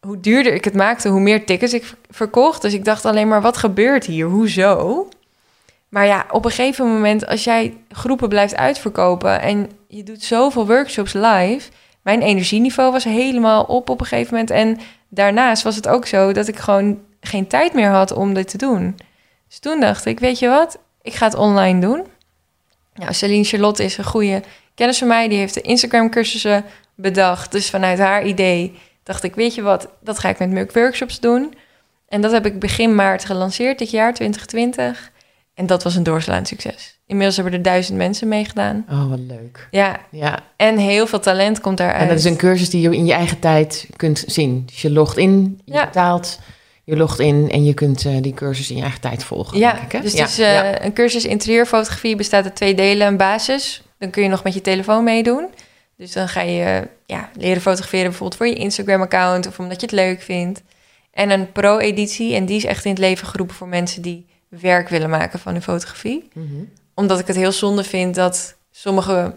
[0.01, 2.63] hoe duurder ik het maakte, hoe meer tickets ik ver- verkocht.
[2.63, 4.27] Dus ik dacht alleen maar, wat gebeurt hier?
[4.27, 5.09] Hoezo?
[5.89, 10.67] Maar ja, op een gegeven moment, als jij groepen blijft uitverkopen en je doet zoveel
[10.67, 11.71] workshops live,
[12.03, 14.51] mijn energieniveau was helemaal op op een gegeven moment.
[14.51, 18.49] En daarnaast was het ook zo dat ik gewoon geen tijd meer had om dit
[18.49, 18.97] te doen.
[19.49, 22.07] Dus toen dacht ik, weet je wat, ik ga het online doen.
[22.95, 24.43] Nou, Celine Charlotte is een goede
[24.79, 26.65] kennis van mij, die heeft de Instagram cursussen
[26.95, 27.53] bedacht.
[27.53, 31.21] Dus vanuit haar idee dacht ik, weet je wat, dat ga ik met Muk Workshops
[31.21, 31.55] doen.
[32.09, 35.11] En dat heb ik begin maart gelanceerd, dit jaar 2020.
[35.55, 36.99] En dat was een doorslaand succes.
[37.07, 38.85] Inmiddels hebben er duizend mensen meegedaan.
[38.91, 39.69] Oh, wat leuk.
[39.71, 42.03] Ja, Ja, en heel veel talent komt daaruit.
[42.03, 44.63] en dat is een cursus die je in je eigen tijd kunt zien.
[44.67, 45.85] Dus je logt in, je Ja.
[45.85, 46.39] betaalt,
[46.85, 49.59] je logt in en je kunt eh, die cursus in je eigen tijd volgen.
[49.59, 50.01] Ja, ik, hè?
[50.01, 50.21] dus ja.
[50.21, 50.85] het is, eh, ja.
[50.85, 53.07] een cursus interieurfotografie bestaat uit twee delen.
[53.07, 55.49] Een basis, dan kun je nog met je telefoon meedoen.
[55.97, 59.47] Dus dan ga je ja, leren fotograferen bijvoorbeeld voor je Instagram-account...
[59.47, 60.63] of omdat je het leuk vindt.
[61.11, 64.03] En een pro-editie, en die is echt in het leven geroepen voor mensen...
[64.03, 66.29] die werk willen maken van hun fotografie.
[66.33, 66.47] Mhm.
[66.95, 69.37] Omdat ik het heel zonde vind dat sommige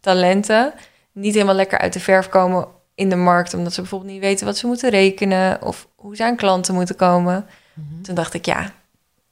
[0.00, 0.72] talenten...
[1.12, 3.54] niet helemaal lekker uit de verf komen in de markt...
[3.54, 5.62] omdat ze bijvoorbeeld niet weten wat ze moeten rekenen...
[5.62, 7.46] of hoe ze aan klanten moeten komen.
[7.74, 8.02] Mhm.
[8.02, 8.72] Toen dacht ik, ja,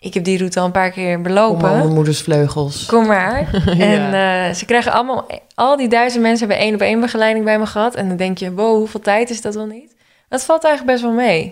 [0.00, 1.60] ik heb die route al een paar keer Kom belopen.
[1.62, 2.86] maar onder moeders vleugels.
[2.86, 3.50] Kom maar.
[3.66, 7.58] En eh, ze krijgen allemaal, al die duizend mensen hebben één op één begeleiding bij
[7.58, 7.94] me gehad.
[7.94, 9.94] En dan denk je, wow, hoeveel tijd is dat wel niet?
[10.28, 11.44] Dat valt eigenlijk best wel mee.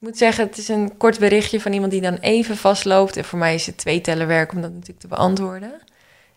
[0.00, 3.16] Ik moet zeggen, het is een kort berichtje van iemand die dan even vastloopt.
[3.16, 5.72] En voor mij is het twee tellen werk om dat natuurlijk te beantwoorden.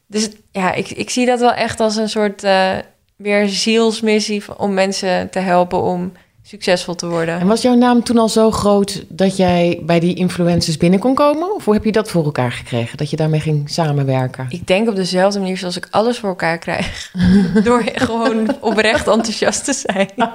[0.08, 2.72] Dus het- ja, ik, ik zie dat wel echt als een soort eh,
[3.16, 6.12] weer zielsmissie om mensen te helpen om
[6.48, 7.40] succesvol te worden.
[7.40, 11.16] En was jouw naam toen al zo groot dat jij bij die influencers binnen kon
[11.16, 11.56] komen?
[11.56, 12.98] Of hoe heb je dat voor elkaar gekregen?
[12.98, 14.46] Dat je daarmee ging samenwerken?
[14.50, 17.12] Ik denk op dezelfde manier zoals ik alles voor elkaar krijg.
[17.64, 20.10] Door gewoon oprecht enthousiast te zijn.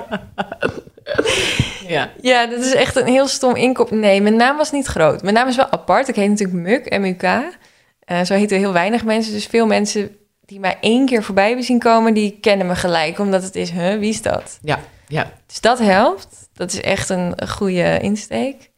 [1.87, 2.11] Ja.
[2.21, 3.91] Ja, dat is echt een heel stom inkop.
[3.91, 5.23] Nee, mijn naam was niet groot.
[5.23, 6.09] Mijn naam is wel apart.
[6.09, 7.23] Ik heet natuurlijk Muk, M-U-K.
[7.23, 9.33] Eh, zo heten heel weinig mensen.
[9.33, 12.15] Dus veel mensen die mij één keer voorbij hebben zien komen...
[12.15, 13.71] die kennen me gelijk, omdat het is...
[13.71, 14.59] Huh, wie is dat?
[14.63, 14.79] Ja,
[15.11, 15.33] ja.
[15.47, 16.49] Dus dat helpt.
[16.53, 18.71] Dat is echt een, goede insteek.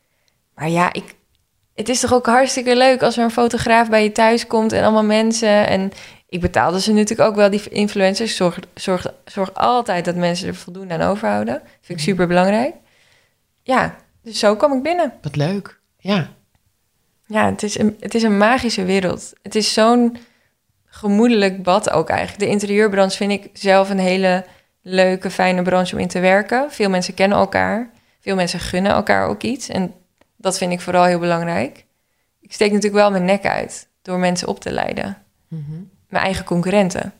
[0.55, 1.15] Maar ja, ik,
[1.75, 4.83] het is toch ook hartstikke leuk als er een fotograaf bij je thuis komt en
[4.83, 5.67] allemaal mensen.
[5.67, 5.93] En
[6.29, 8.37] ik betaalde ze natuurlijk ook wel, die influencers.
[8.37, 11.63] Zorg, zorg, zorg altijd dat mensen er voldoende aan overhouden.
[11.81, 12.75] Vind ik super belangrijk.
[13.63, 15.13] Ja, dus zo kwam ik binnen.
[15.23, 15.81] Wat leuk.
[15.99, 16.29] Ja.
[17.27, 19.33] Ja, het is een, het is een magische wereld.
[19.43, 20.17] Het is zo'n
[20.87, 22.39] gemoedelijk bad ook eigenlijk.
[22.39, 24.45] De interieurbranche vind ik zelf een hele
[24.83, 26.71] leuke, fijne branche om in te werken.
[26.71, 27.91] Veel mensen kennen elkaar.
[28.21, 29.69] Veel mensen gunnen elkaar ook iets.
[29.69, 29.95] En
[30.37, 31.85] dat vind ik vooral heel belangrijk.
[32.41, 35.17] Ik steek natuurlijk wel mijn nek uit door mensen op te leiden.
[35.49, 35.71] Mhm.
[36.09, 37.13] Mijn eigen concurrenten.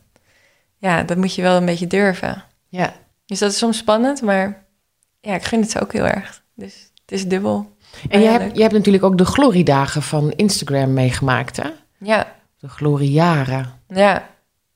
[0.77, 2.43] Ja, dat moet je wel een beetje durven.
[2.67, 2.93] Ja.
[3.25, 4.65] Dus dat is soms spannend, maar
[5.21, 6.43] ja, ik gun het ze ook heel erg.
[6.55, 7.75] Dus het is dubbel.
[8.09, 11.69] En je hebt, je hebt natuurlijk ook de gloriedagen van Instagram meegemaakt, hè?
[11.97, 13.73] Ja, De gloriejaren.
[13.87, 14.29] ja,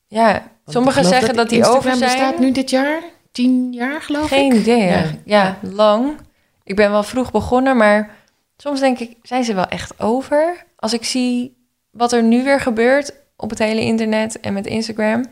[0.08, 0.52] ja.
[0.68, 2.12] Sommigen zeggen dat, die Instagram over zijn.
[2.20, 3.02] bestaat nu dit jaar?
[3.32, 4.60] Tien jaar, geloof Geen ik?
[4.60, 5.04] idee.
[5.26, 5.58] Ja.
[5.62, 6.18] Lang.
[6.64, 8.16] Ik ben wel vroeg begonnen, maar
[8.58, 10.66] soms denk ik, zijn ze wel echt over?
[10.76, 11.56] Als ik zie
[11.92, 15.26] wat er nu weer gebeurt op het hele internet en met Instagram.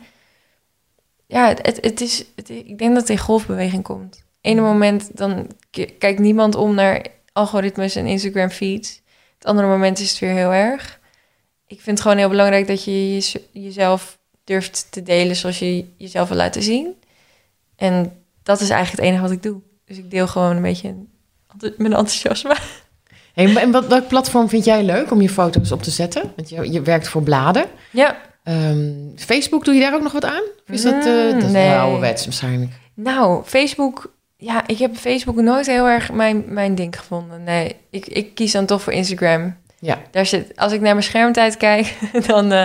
[1.26, 4.24] Ja, het, het, is, het- ik denk dat het in golfbeweging komt.
[4.40, 5.46] Ene moment dan
[5.98, 9.02] kijkt niemand om naar algoritmes en Instagram feeds.
[9.38, 11.00] Het andere moment is het weer heel erg.
[11.66, 15.84] Ik vind het gewoon heel belangrijk dat je je- jezelf durft te delen zoals je
[15.96, 16.94] jezelf wil laten zien.
[17.76, 19.60] En dat is eigenlijk het enige wat ik doe.
[19.84, 20.94] Dus ik deel gewoon een beetje
[21.76, 22.56] mijn enthousiasme.
[23.32, 26.32] Hey, en wat, welk platform vind jij leuk om je foto's op te zetten?
[26.36, 27.64] Want je, je werkt voor bladen.
[27.90, 30.42] Ja, Ehm, Facebook, doe je daar ook nog wat aan?
[30.68, 31.70] Of is dat, uh, dat is nee.
[31.70, 32.72] ouderwets waarschijnlijk?
[32.94, 34.14] Nou, Facebook...
[34.36, 37.44] Ja, ik heb Facebook nooit heel erg mijn, mijn ding gevonden.
[37.44, 39.56] Nee, ik, ik kies dan toch voor Instagram.
[39.78, 39.98] Ja.
[40.10, 42.64] Daar zit, als ik naar mijn schermtijd kijk, dan, eh,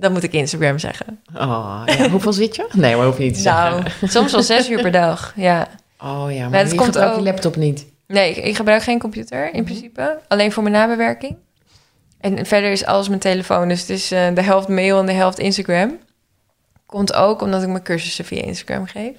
[0.00, 1.20] dan moet ik Instagram zeggen.
[1.34, 2.08] Oh, ja.
[2.10, 2.68] Hoeveel zit je?
[2.72, 4.08] Nee, maar hoef je niet te Nou, zeggen.
[4.08, 5.68] soms wel zes uur per dag, ja.
[5.98, 7.86] Oh ja, maar, Maar het je komt gebruikt je ook- laptop niet.
[8.06, 10.18] Nee, ik, ik gebruik geen computer in principe.
[10.28, 11.36] Alleen voor mijn nabewerking.
[12.20, 13.68] En verder is alles mijn telefoon.
[13.68, 15.98] Dus het is eh, de helft mail en de helft Instagram.
[16.86, 19.16] Komt ook omdat ik mijn cursussen via Instagram geef.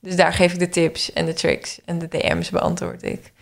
[0.00, 3.32] Dus daar geef ik de tips en de tricks en de DM's beantwoord ik.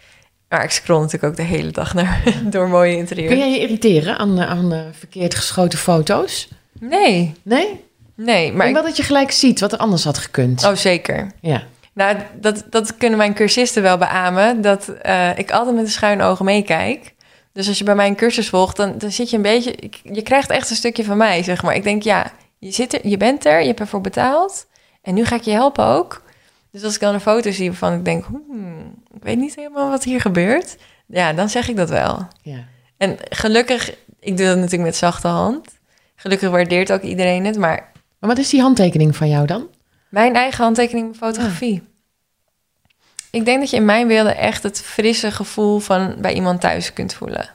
[0.49, 3.29] Maar ik scroll natuurlijk ook de hele dag naar door mooie interieur.
[3.29, 6.49] Kun jij je irriteren aan, eh, aan eh, verkeerd geschoten foto's?
[6.81, 7.85] Nee, Nee?
[8.15, 8.53] nee.
[8.53, 10.65] Maar ik wel dat je gelijk ziet wat er anders had gekund.
[10.65, 11.33] Oh, zeker.
[11.41, 11.63] Ja.
[11.93, 14.61] Nou, dat, dat kunnen mijn cursisten wel beamen.
[14.61, 17.15] Dat eh, ik altijd met een schuin oog meekijk.
[17.53, 19.73] Dus als je bij mij een cursus volgt, dan, dan zit je een beetje...
[19.73, 21.75] ik- Je krijgt echt een stukje van mij, zeg maar.
[21.75, 24.67] Ik denk, ja, je, zit er, je bent er, je hebt ervoor betaald.
[25.03, 26.23] En nu ga ik je helpen ook.
[26.73, 28.25] Dus als ik dan een foto zie waarvan ik denk...
[28.25, 30.77] Hmm, ik weet niet helemaal wat hier gebeurt.
[31.07, 32.29] Ja, dan zeg ik dat wel.
[32.43, 32.65] ja.
[32.97, 35.69] En gelukkig, ik doe dat natuurlijk met zachte hand.
[36.21, 37.59] Gelukkig waardeert ook iedereen het.
[37.59, 39.69] Maar Maar wat is die handtekening van jou dan?
[40.09, 41.83] mijn eigen handtekening fotografie.
[43.31, 46.93] Ik denk dat je in mijn beelden echt het frisse gevoel van bij iemand thuis
[46.93, 47.49] kunt voelen.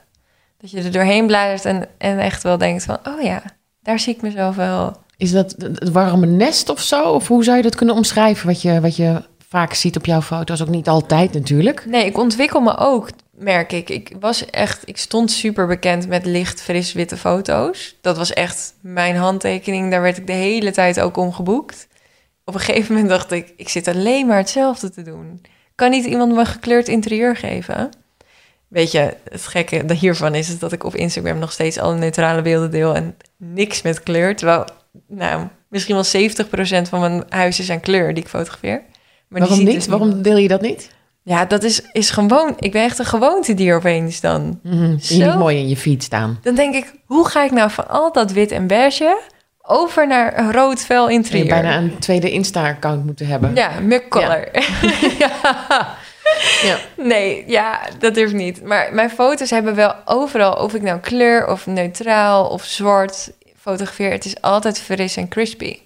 [0.58, 2.98] Dat je er doorheen bladert en, en echt wel denkt van...
[3.04, 3.42] oh ja,
[3.82, 4.96] daar zie ik mezelf wel.
[5.16, 7.10] Is dat het warme nest of zo?
[7.10, 10.22] Of hoe zou je dat kunnen omschrijven wat je, wat je vaak ziet op jouw
[10.22, 10.62] foto's?
[10.62, 11.86] Ook niet altijd natuurlijk.
[11.86, 13.90] Nee, ik ontwikkel me ook, merk ik.
[13.90, 17.96] Ik was echt, ik stond super bekend met licht, fris, witte foto's.
[18.00, 19.90] Dat was echt mijn handtekening.
[19.90, 21.88] Daar werd ik de hele tijd ook om geboekt.
[22.44, 25.40] Op een gegeven moment dacht ik, ik zit alleen maar hetzelfde te doen.
[25.74, 27.90] Kan niet iemand me gekleurd interieur geven?
[28.68, 32.70] Weet je, het gekke hiervan is dat ik op Instagram nog steeds alle neutrale beelden
[32.70, 34.36] deel en niks met kleur.
[34.36, 34.64] Terwijl,
[35.08, 36.30] nou, misschien wel
[36.84, 38.82] 70% van mijn huizen zijn kleur die ik fotografeer.
[39.28, 39.74] Maar waarom ziet niet?
[39.74, 40.90] dus waarom deel je dat niet?
[41.24, 42.54] Ja, dat is, is gewoon...
[42.58, 44.60] Ik ben echt een gewoontedier opeens dan.
[45.00, 45.14] Zo?
[45.14, 46.38] niet mooi in je feed staan?
[46.42, 49.20] Dan denk ik, hoe ga ik nou van al dat wit en beige...
[49.62, 51.46] over naar een rood fel Zou je interieur?
[51.46, 53.54] bijna een tweede Insta-account moeten hebben.
[53.54, 54.48] Ja, muk color.
[55.18, 55.96] Ja.
[56.62, 56.76] Ja.
[56.96, 58.62] Nee, ja, dat durft niet.
[58.62, 60.52] Maar mijn foto's hebben wel overal...
[60.52, 64.10] of ik nou kleur of neutraal of zwart fotografeer...
[64.10, 65.78] het is altijd fris en crispy.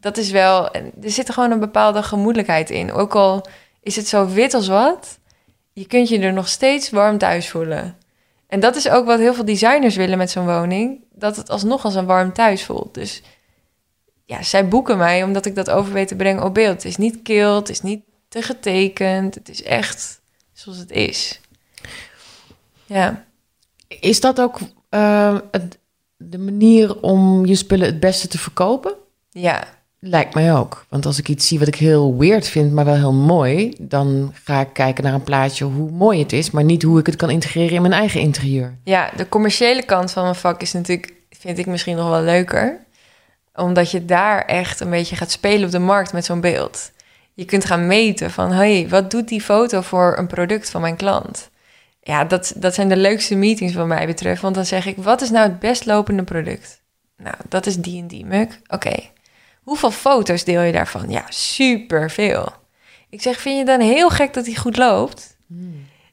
[0.00, 0.74] Dat is wel...
[0.74, 2.92] Er zit gewoon een bepaalde gemoedelijkheid in.
[2.92, 3.46] Ook al
[3.86, 5.18] is het zo wit als wat...
[5.72, 7.96] je kunt je er nog steeds warm thuis voelen.
[8.46, 11.04] En dat is ook wat heel veel designers willen met zo'n woning...
[11.12, 12.94] dat het alsnog als een warm thuis voelt.
[12.94, 13.22] Dus
[14.24, 16.74] ja, zij boeken mij omdat ik dat over weet te brengen op beeld.
[16.74, 19.34] Het is niet kil, het is niet te getekend.
[19.34, 20.20] Het is echt
[20.52, 21.40] zoals het is.
[22.86, 23.24] Ja,
[23.88, 25.78] Is dat ook eh, het-
[26.16, 28.94] de manier om je spullen het beste te verkopen?
[29.30, 29.64] ja,
[29.98, 30.86] Lijkt mij ook.
[30.88, 34.34] Want als ik iets zie wat ik heel weird vind, maar wel heel mooi, dan
[34.44, 37.16] ga ik kijken naar een plaatje hoe mooi het is, maar niet hoe ik het
[37.16, 38.76] kan integreren in mijn eigen interieur.
[38.84, 42.84] ja, de commerciële kant van mijn vak is natuurlijk, vind ik misschien nog wel leuker.
[43.54, 46.90] Omdat je daar echt een beetje gaat spelen op de markt met zo'n beeld.
[47.34, 50.96] Je kunt gaan meten van, hey, wat doet die foto voor een product van mijn
[50.96, 51.50] klant?
[52.00, 54.42] Ja, dat, dat zijn de leukste meetings wat mij betreft.
[54.42, 56.80] Want dan zeg ik, wat is nou het best lopende product?
[57.16, 58.60] Nou, dat is die en die muk.
[58.66, 58.94] Oké.
[59.66, 61.10] Hoeveel foto's deel je daarvan?
[61.10, 62.52] Ja, superveel.
[63.10, 65.36] Ik zeg, vind je dan heel gek dat hij goed loopt?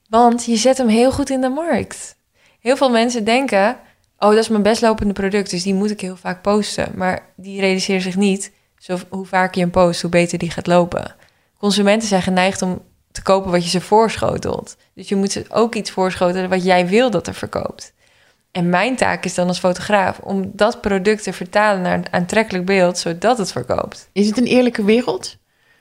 [0.10, 2.16] Want je zet hem heel goed in de markt.
[2.60, 3.78] Heel veel mensen denken,
[4.18, 6.92] oh, dat is mijn best lopende product, dus die moet ik heel vaak posten.
[6.96, 10.68] Maar die realiseren zich niet, zo, hoe vaak je hem post, hoe beter die gaat
[10.68, 11.16] lopen.
[11.58, 14.78] Consumenten zijn geneigd om te kopen wat je ze voorschotelt.
[14.94, 17.94] Dus je moet ze ook iets voorschotelen wat jij wil dat er verkoopt.
[18.54, 22.66] En mijn taak is dan als fotograaf om dat product te vertalen naar een aantrekkelijk
[22.66, 24.10] beeld, zodat het verkoopt.
[24.12, 25.38] Is het een eerlijke wereld?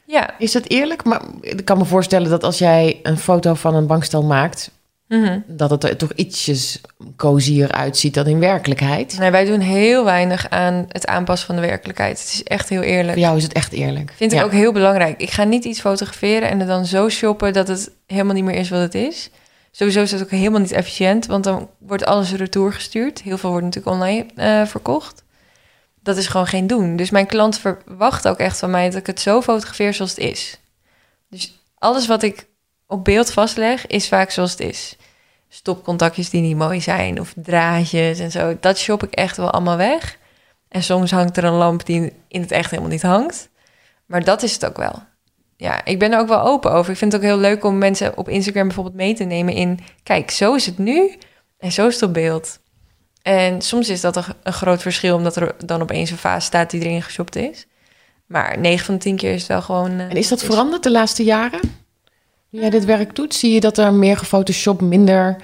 [0.06, 0.34] Ja.
[0.38, 1.04] Is dat eerlijk?
[1.04, 4.70] Maar ik kan me voorstellen dat als jij een foto van een bankstel maakt,
[5.08, 5.38] Mhm.
[5.46, 6.80] dat het er toch ietsjes
[7.16, 9.18] cozier uitziet dan in werkelijkheid.
[9.18, 12.18] Nee, wij doen heel weinig aan het aanpassen van de werkelijkheid.
[12.20, 13.12] Het is echt heel eerlijk.
[13.12, 14.12] Voor jou is het echt eerlijk.
[14.16, 15.20] Vind ik ook heel belangrijk.
[15.20, 18.54] Ik ga niet iets fotograferen en het dan zo shoppen dat het helemaal niet meer
[18.54, 19.30] is wat het is.
[19.74, 23.22] Sowieso is het ook helemaal niet efficiënt, want dan wordt alles retour gestuurd.
[23.22, 25.24] Heel veel wordt natuurlijk online eh, verkocht.
[26.00, 26.96] Dat is gewoon geen doen.
[26.96, 30.20] Dus mijn klant verwacht ook echt van mij dat ik het zo fotografeer zoals het
[30.20, 30.58] is.
[31.28, 32.46] Dus alles wat ik
[32.86, 34.96] op beeld vastleg, is vaak zoals het is.
[35.48, 38.56] Stopcontactjes die niet mooi zijn of draadjes en zo.
[38.60, 40.18] Dat shop ik echt wel allemaal weg.
[40.68, 43.48] En soms hangt er een lamp die in het echt helemaal niet hangt.
[44.06, 45.02] Maar dat is het ook wel.
[45.62, 46.92] Ja, ik ben er ook wel open over.
[46.92, 49.78] Ik vind het ook heel leuk om mensen op Instagram bijvoorbeeld mee te nemen in...
[50.02, 51.16] kijk, zo is het nu
[51.58, 52.58] en zo is het op beeld.
[53.22, 56.80] En soms is dat een, groot verschil, omdat er dan opeens een fase staat die
[56.80, 57.66] erin geshopt is.
[58.26, 59.90] Maar 9 van de 10 keer is het wel gewoon.
[59.90, 61.60] eh, En is dat veranderd de laatste jaren?
[62.50, 65.36] Nu jij dit werk doet, zie je dat er meer gefotoshopt, minder,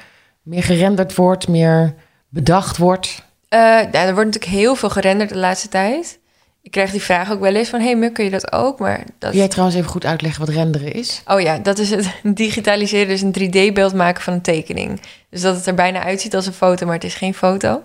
[0.42, 1.94] meer gerenderd wordt, meer
[2.28, 3.22] bedacht wordt?
[3.48, 6.17] Ja, er wordt natuurlijk heel veel gerenderd de laatste tijd.
[6.68, 7.80] Ik krijg die vraag ook wel eens van...
[7.80, 8.78] hey Muk, kun je dat ook?
[8.78, 9.34] Maar dat...
[9.34, 11.22] Jij trouwens even goed uitleggen wat renderen is?
[11.26, 15.00] Oh ja, dat is het digitaliseren, dus een 3D-beeld maken van een tekening.
[15.30, 17.82] Dus dat het er bijna uitziet als een foto, maar het is geen foto.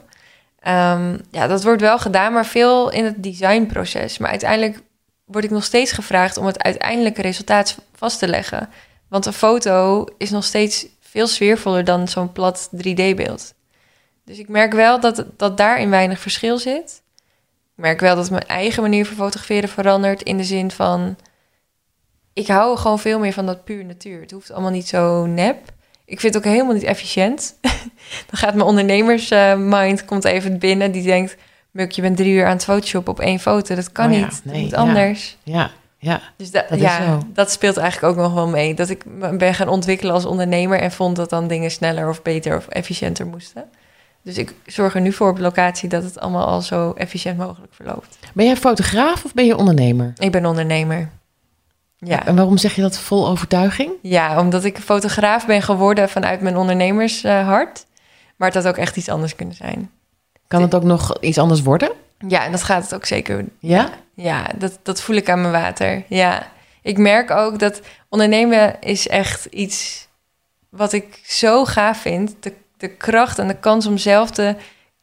[0.60, 4.18] Ehm, ja, dat wordt wel gedaan, maar veel in het designproces.
[4.18, 4.80] Maar uiteindelijk
[5.26, 8.70] word ik nog steeds gevraagd om het uiteindelijke resultaat vast te leggen.
[9.08, 13.54] Want een foto is nog steeds veel sfeervoller dan zo'n plat 3D-beeld.
[14.26, 17.03] Dus ik merk wel dat, dat daarin weinig verschil zit.
[17.76, 21.16] Ik merk wel dat mijn eigen manier van fotograferen verandert in de zin van
[22.34, 24.22] ik hou gewoon veel meer van dat puur natuur.
[24.22, 25.58] Het hoeft allemaal niet zo nep.
[26.06, 27.58] Ik vind het ook helemaal niet efficiënt.
[28.30, 30.92] Dan gaat mijn ondernemersmind komt even binnen.
[30.92, 31.36] Die denkt,
[31.72, 33.76] Muk, je bent drie uur aan het photoshoppen op één foto.
[33.76, 34.42] Dat kan Oh ja, niet.
[34.44, 34.78] Dat moet ja.
[34.78, 35.38] anders.
[35.44, 36.22] Ja, ja.
[36.38, 38.74] Dus da- Dat ja, dat speelt eigenlijk ook nog wel mee.
[38.74, 40.80] Dat ik me ben gaan ontwikkelen als ondernemer...
[40.80, 43.70] en vond dat dan dingen sneller of beter of efficiënter moesten.
[44.24, 45.90] Dus ik zorg er nu voor op locatie...
[45.90, 48.18] dat het allemaal al zo efficiënt mogelijk verloopt.
[48.34, 50.14] Ben jij fotograaf of ben je ondernemer?
[50.18, 51.10] Ik ben ondernemer.
[51.98, 52.26] Ja.
[52.26, 53.92] En waarom zeg je dat vol overtuiging?
[54.02, 57.86] Ja, omdat ik fotograaf ben geworden vanuit mijn ondernemershart.
[58.36, 59.92] maar het had ook echt iets anders kunnen zijn.
[60.48, 61.92] Kan het ook nog iets anders worden?
[62.28, 63.46] Ja, en dat gaat het ook zeker.
[63.60, 63.90] Ja?
[64.14, 66.04] Ja, dat, dat voel ik aan mijn water.
[66.08, 66.48] Ja,
[66.82, 70.08] ik merk ook dat ondernemen is echt iets
[70.70, 72.36] wat ik zo gaaf vind.
[72.40, 72.54] De,
[72.84, 74.56] de kracht en de kans om zelf te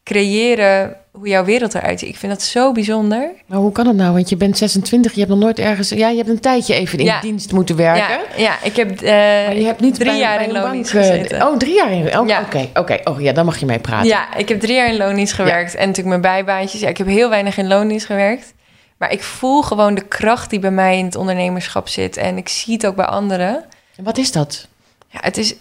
[0.05, 2.09] creëren hoe jouw wereld eruit ziet.
[2.09, 3.31] Ik vind dat zo bijzonder.
[3.47, 4.12] Maar hoe kan het nou?
[4.12, 5.88] Want je bent 26, je hebt nog nooit ergens...
[5.88, 7.21] Ja, je hebt een tijdje even in Ja.
[7.21, 8.19] dienst moeten werken.
[8.19, 11.05] Ja, ja, ik heb Maar je hebt niet drie bij, jaar bij in loondienst bank,
[11.05, 11.47] eh, gezeten.
[11.47, 12.19] Oh, drie jaar in...
[12.19, 12.40] Oh, Ja.
[12.40, 12.99] Oké, oké.
[13.05, 14.09] Oh ja, dan mag je mee praten.
[14.09, 15.75] Ja, ik heb drie jaar in loondienst gewerkt.
[15.75, 16.81] En natuurlijk mijn bijbaantjes.
[16.81, 18.55] Ja, ik heb heel weinig in loondienst gewerkt.
[18.99, 22.16] Maar ik voel gewoon de kracht die bij mij in het ondernemerschap zit.
[22.16, 23.64] En ik zie het ook bij anderen.
[23.97, 24.69] En Wat is dat?
[25.09, 25.55] Ja, het is,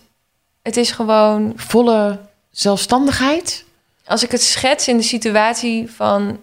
[0.62, 1.54] het is gewoon...
[1.56, 2.19] Volle
[2.50, 3.65] zelfstandigheid?
[4.06, 6.39] Als ik het schets in de situatie van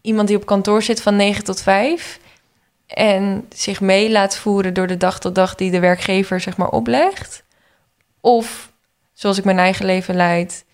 [0.00, 2.18] iemand die op kantoor zit van 9 tot 5...
[2.86, 6.70] en zich mee laat voeren door de dag tot dag die de werkgever zeg maar
[6.70, 7.42] oplegt...
[8.20, 8.72] of
[9.12, 10.64] zoals ik mijn eigen leven leid...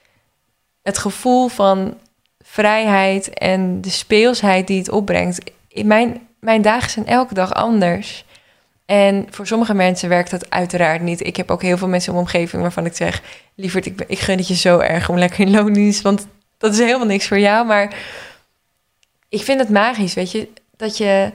[0.82, 1.98] het gevoel van
[2.40, 5.50] vrijheid en de speelsheid die het opbrengt.
[5.68, 8.24] In mijn, mijn dagen zijn elke dag anders.
[8.86, 11.26] En voor sommige mensen werkt dat uiteraard niet.
[11.26, 13.22] Ik heb ook heel veel mensen in mijn omgeving waarvan ik zeg...
[13.54, 16.02] lieverd, ik, ik gun het je zo erg om lekker in loondienst...
[16.02, 16.26] want
[16.58, 17.66] dat is helemaal niks voor jou.
[17.66, 17.94] Maar
[19.28, 20.48] ik vind het magisch, weet je...
[20.76, 21.30] dat, je,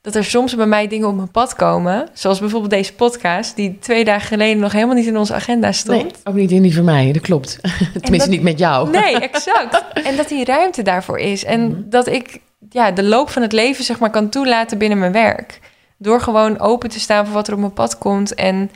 [0.00, 2.08] dat er soms bij mij dingen op mijn pad komen...
[2.12, 3.56] zoals bijvoorbeeld deze podcast...
[3.56, 6.02] die twee dagen geleden nog helemaal niet in onze agenda stond.
[6.02, 7.12] Nee, ook niet in die van mij.
[7.12, 7.58] Dat klopt.
[7.92, 8.90] Tenminste, dat- niet met jou.
[8.90, 9.84] Nee, exact.
[10.08, 11.44] En dat die ruimte daarvoor is.
[11.44, 11.80] En Mhm.
[11.84, 15.58] dat ik ja, de loop van het leven zeg maar, kan toelaten binnen mijn werk.
[16.02, 18.34] Door gewoon open te staan voor wat er op mijn pad komt.
[18.34, 18.70] En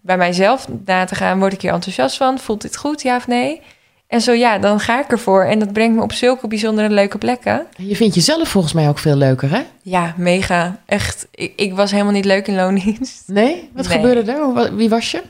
[0.00, 2.38] bij mijzelf na te gaan, word ik hier enthousiast van?
[2.38, 3.60] Voelt dit goed, ja of nee?
[4.06, 5.44] En zo ja, dan ga ik ervoor.
[5.44, 7.66] En dat brengt me op zulke bijzondere leuke plekken.
[7.76, 9.62] En Je vindt jezelf volgens mij ook veel leuker, hè?
[9.82, 10.80] Ja, mega.
[10.86, 13.22] Echt, ik, ik was helemaal niet leuk in loondienst.
[13.28, 13.70] Nee?
[13.74, 13.96] Wat Nee.
[13.98, 14.76] gebeurde er?
[14.76, 15.22] Wie was je?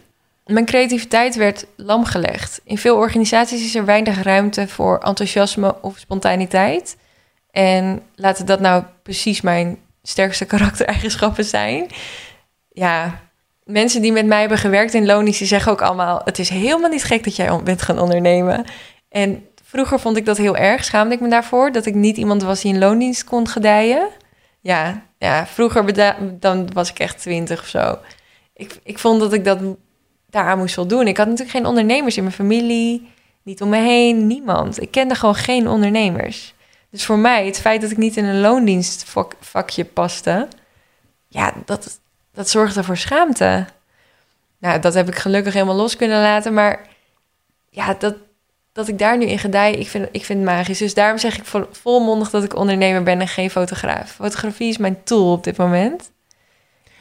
[0.46, 2.60] Mijn creativiteit werd lamgelegd.
[2.64, 6.96] In veel organisaties is er weinig ruimte voor enthousiasme of spontaniteit.
[7.50, 11.86] En laten dat nou precies mijn sterkste karaktereigenschappen zijn.
[12.72, 13.20] Ja,
[13.64, 16.20] mensen die met mij hebben gewerkt in Lonisch, die zeggen ook allemaal...
[16.24, 18.64] het is helemaal niet gek dat jij bent gaan ondernemen.
[19.08, 21.72] En vroeger vond ik dat heel erg, schaamde ik me daarvoor...
[21.72, 24.08] dat ik niet iemand was die in loondienst kon gedijen.
[24.60, 27.98] Ja, ja vroeger dan was ik echt twintig of zo.
[28.54, 29.58] Ik, ik vond dat ik dat
[30.30, 31.06] daaraan moest voldoen.
[31.06, 33.08] Ik had natuurlijk geen ondernemers in mijn familie,
[33.42, 34.82] niet om me heen, niemand.
[34.82, 36.54] Ik kende gewoon geen ondernemers.
[36.90, 40.48] Dus voor mij, het feit dat ik niet in een loondienstvakje paste,
[41.28, 42.00] ja, dat,
[42.32, 43.66] dat zorgde voor schaamte.
[44.58, 46.86] Nou, dat heb ik gelukkig helemaal los kunnen laten, maar
[47.70, 48.14] ja, dat,
[48.72, 50.78] dat ik daar nu in gedij, ik vind, ik vind het magisch.
[50.78, 54.10] Dus daarom zeg ik vol, volmondig dat ik ondernemer ben en geen fotograaf.
[54.10, 56.10] Fotografie is mijn tool op dit moment.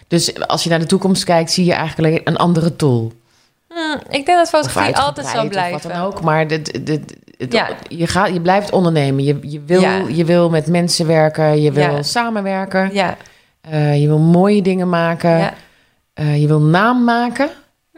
[0.07, 3.11] Dus als je naar de toekomst kijkt, zie je eigenlijk een andere tool.
[3.69, 5.75] Hm, ik denk dat fotografie altijd zal blijven.
[5.75, 6.21] Of wat dan ook.
[6.21, 7.69] Maar de, de, de- het- Ja.
[7.87, 9.23] je, gaat, je blijft ondernemen.
[9.23, 10.03] Je, je, wil, Ja.
[10.07, 11.61] je wil met mensen werken.
[11.61, 12.01] Je wil Ja.
[12.01, 12.89] samenwerken.
[12.93, 13.17] Ja,
[13.61, 15.53] eh, je wil mooie dingen maken.
[16.13, 17.49] eh, je wil naam maken.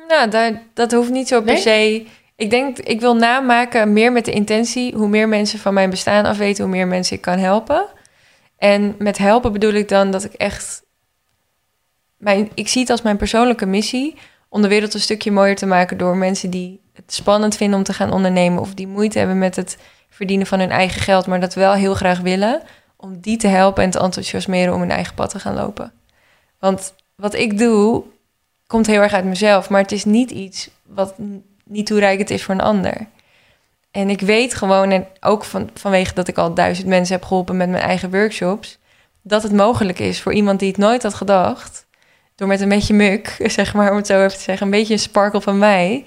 [0.08, 1.62] Nou, dat, dat hoeft niet zo per Nee?
[1.62, 2.06] se.
[2.36, 4.96] Ik denk, ik wil naam maken meer met de intentie.
[4.96, 7.86] Hoe meer mensen van mijn bestaan af weten, hoe meer mensen ik kan helpen.
[8.58, 10.84] En met helpen bedoel ik dan dat ik echt.
[12.18, 14.16] Mijn, ik zie het als mijn persoonlijke missie
[14.54, 17.84] om de wereld een stukje mooier te maken door mensen die het spannend vinden om
[17.84, 19.78] te gaan ondernemen of die moeite hebben met het
[20.10, 22.62] verdienen van hun eigen geld, maar dat wel heel graag willen,
[22.96, 25.92] om die te helpen en te enthousiasmeren om hun eigen pad te gaan lopen.
[26.60, 28.04] Want wat ik doe,
[28.68, 31.14] komt heel erg uit mezelf, maar het is niet iets wat
[31.66, 33.08] niet toereikend is voor een ander.
[33.92, 37.58] En ik weet gewoon, en ook van, vanwege dat ik al duizend mensen heb geholpen
[37.58, 38.78] met mijn eigen workshops,
[39.22, 41.86] dat het mogelijk is voor iemand die het nooit had gedacht,
[42.42, 44.94] door met een beetje muk, zeg maar, om het zo even te zeggen, een beetje
[44.94, 46.06] een sparkle van mij,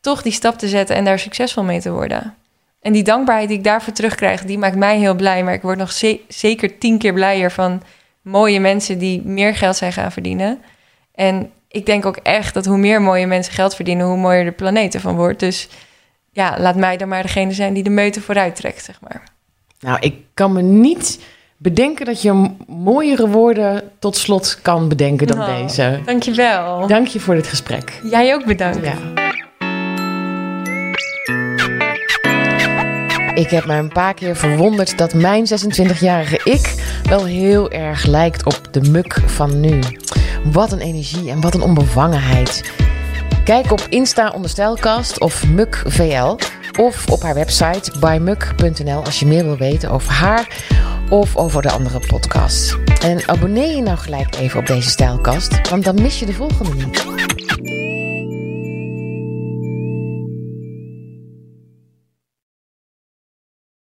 [0.00, 2.34] toch die stap te zetten en daar succesvol mee te worden.
[2.80, 5.44] En die dankbaarheid die ik daarvoor terugkrijg, die maakt mij heel blij.
[5.44, 5.92] Maar ik word nog
[6.28, 7.82] zeker tien keer blijer van
[8.22, 10.58] mooie mensen die meer geld zijn gaan verdienen.
[11.14, 14.52] En ik denk ook echt dat hoe meer mooie mensen geld verdienen, hoe mooier de
[14.52, 15.40] planeet ervan wordt.
[15.40, 15.68] Dus
[16.32, 19.22] ja, laat mij dan maar degene zijn die de meute vooruit trekt, zeg maar.
[19.80, 21.20] Nou, ik kan me niet
[21.62, 26.00] bedenken dat je mooiere woorden tot slot kan bedenken dan oh, deze.
[26.04, 26.86] Dankjewel.
[26.86, 28.00] Dank je voor dit gesprek.
[28.02, 28.84] Jij ook bedankt.
[28.84, 28.94] Ja.
[33.34, 36.74] Ik heb me een paar keer verwonderd dat mijn 26-jarige ik
[37.08, 39.78] wel heel erg lijkt op de muk van nu.
[40.52, 42.72] Wat een energie en wat een onbevangenheid.
[43.44, 46.36] Kijk op Insta onder Stijlkast of MukVL
[46.80, 50.48] of op haar website bymuk.nl als je meer wil weten over haar
[51.12, 52.76] of over de andere podcasts.
[53.00, 56.74] En abonneer je nou gelijk even op deze Stijlkast, want dan mis je de volgende
[56.74, 57.51] niet.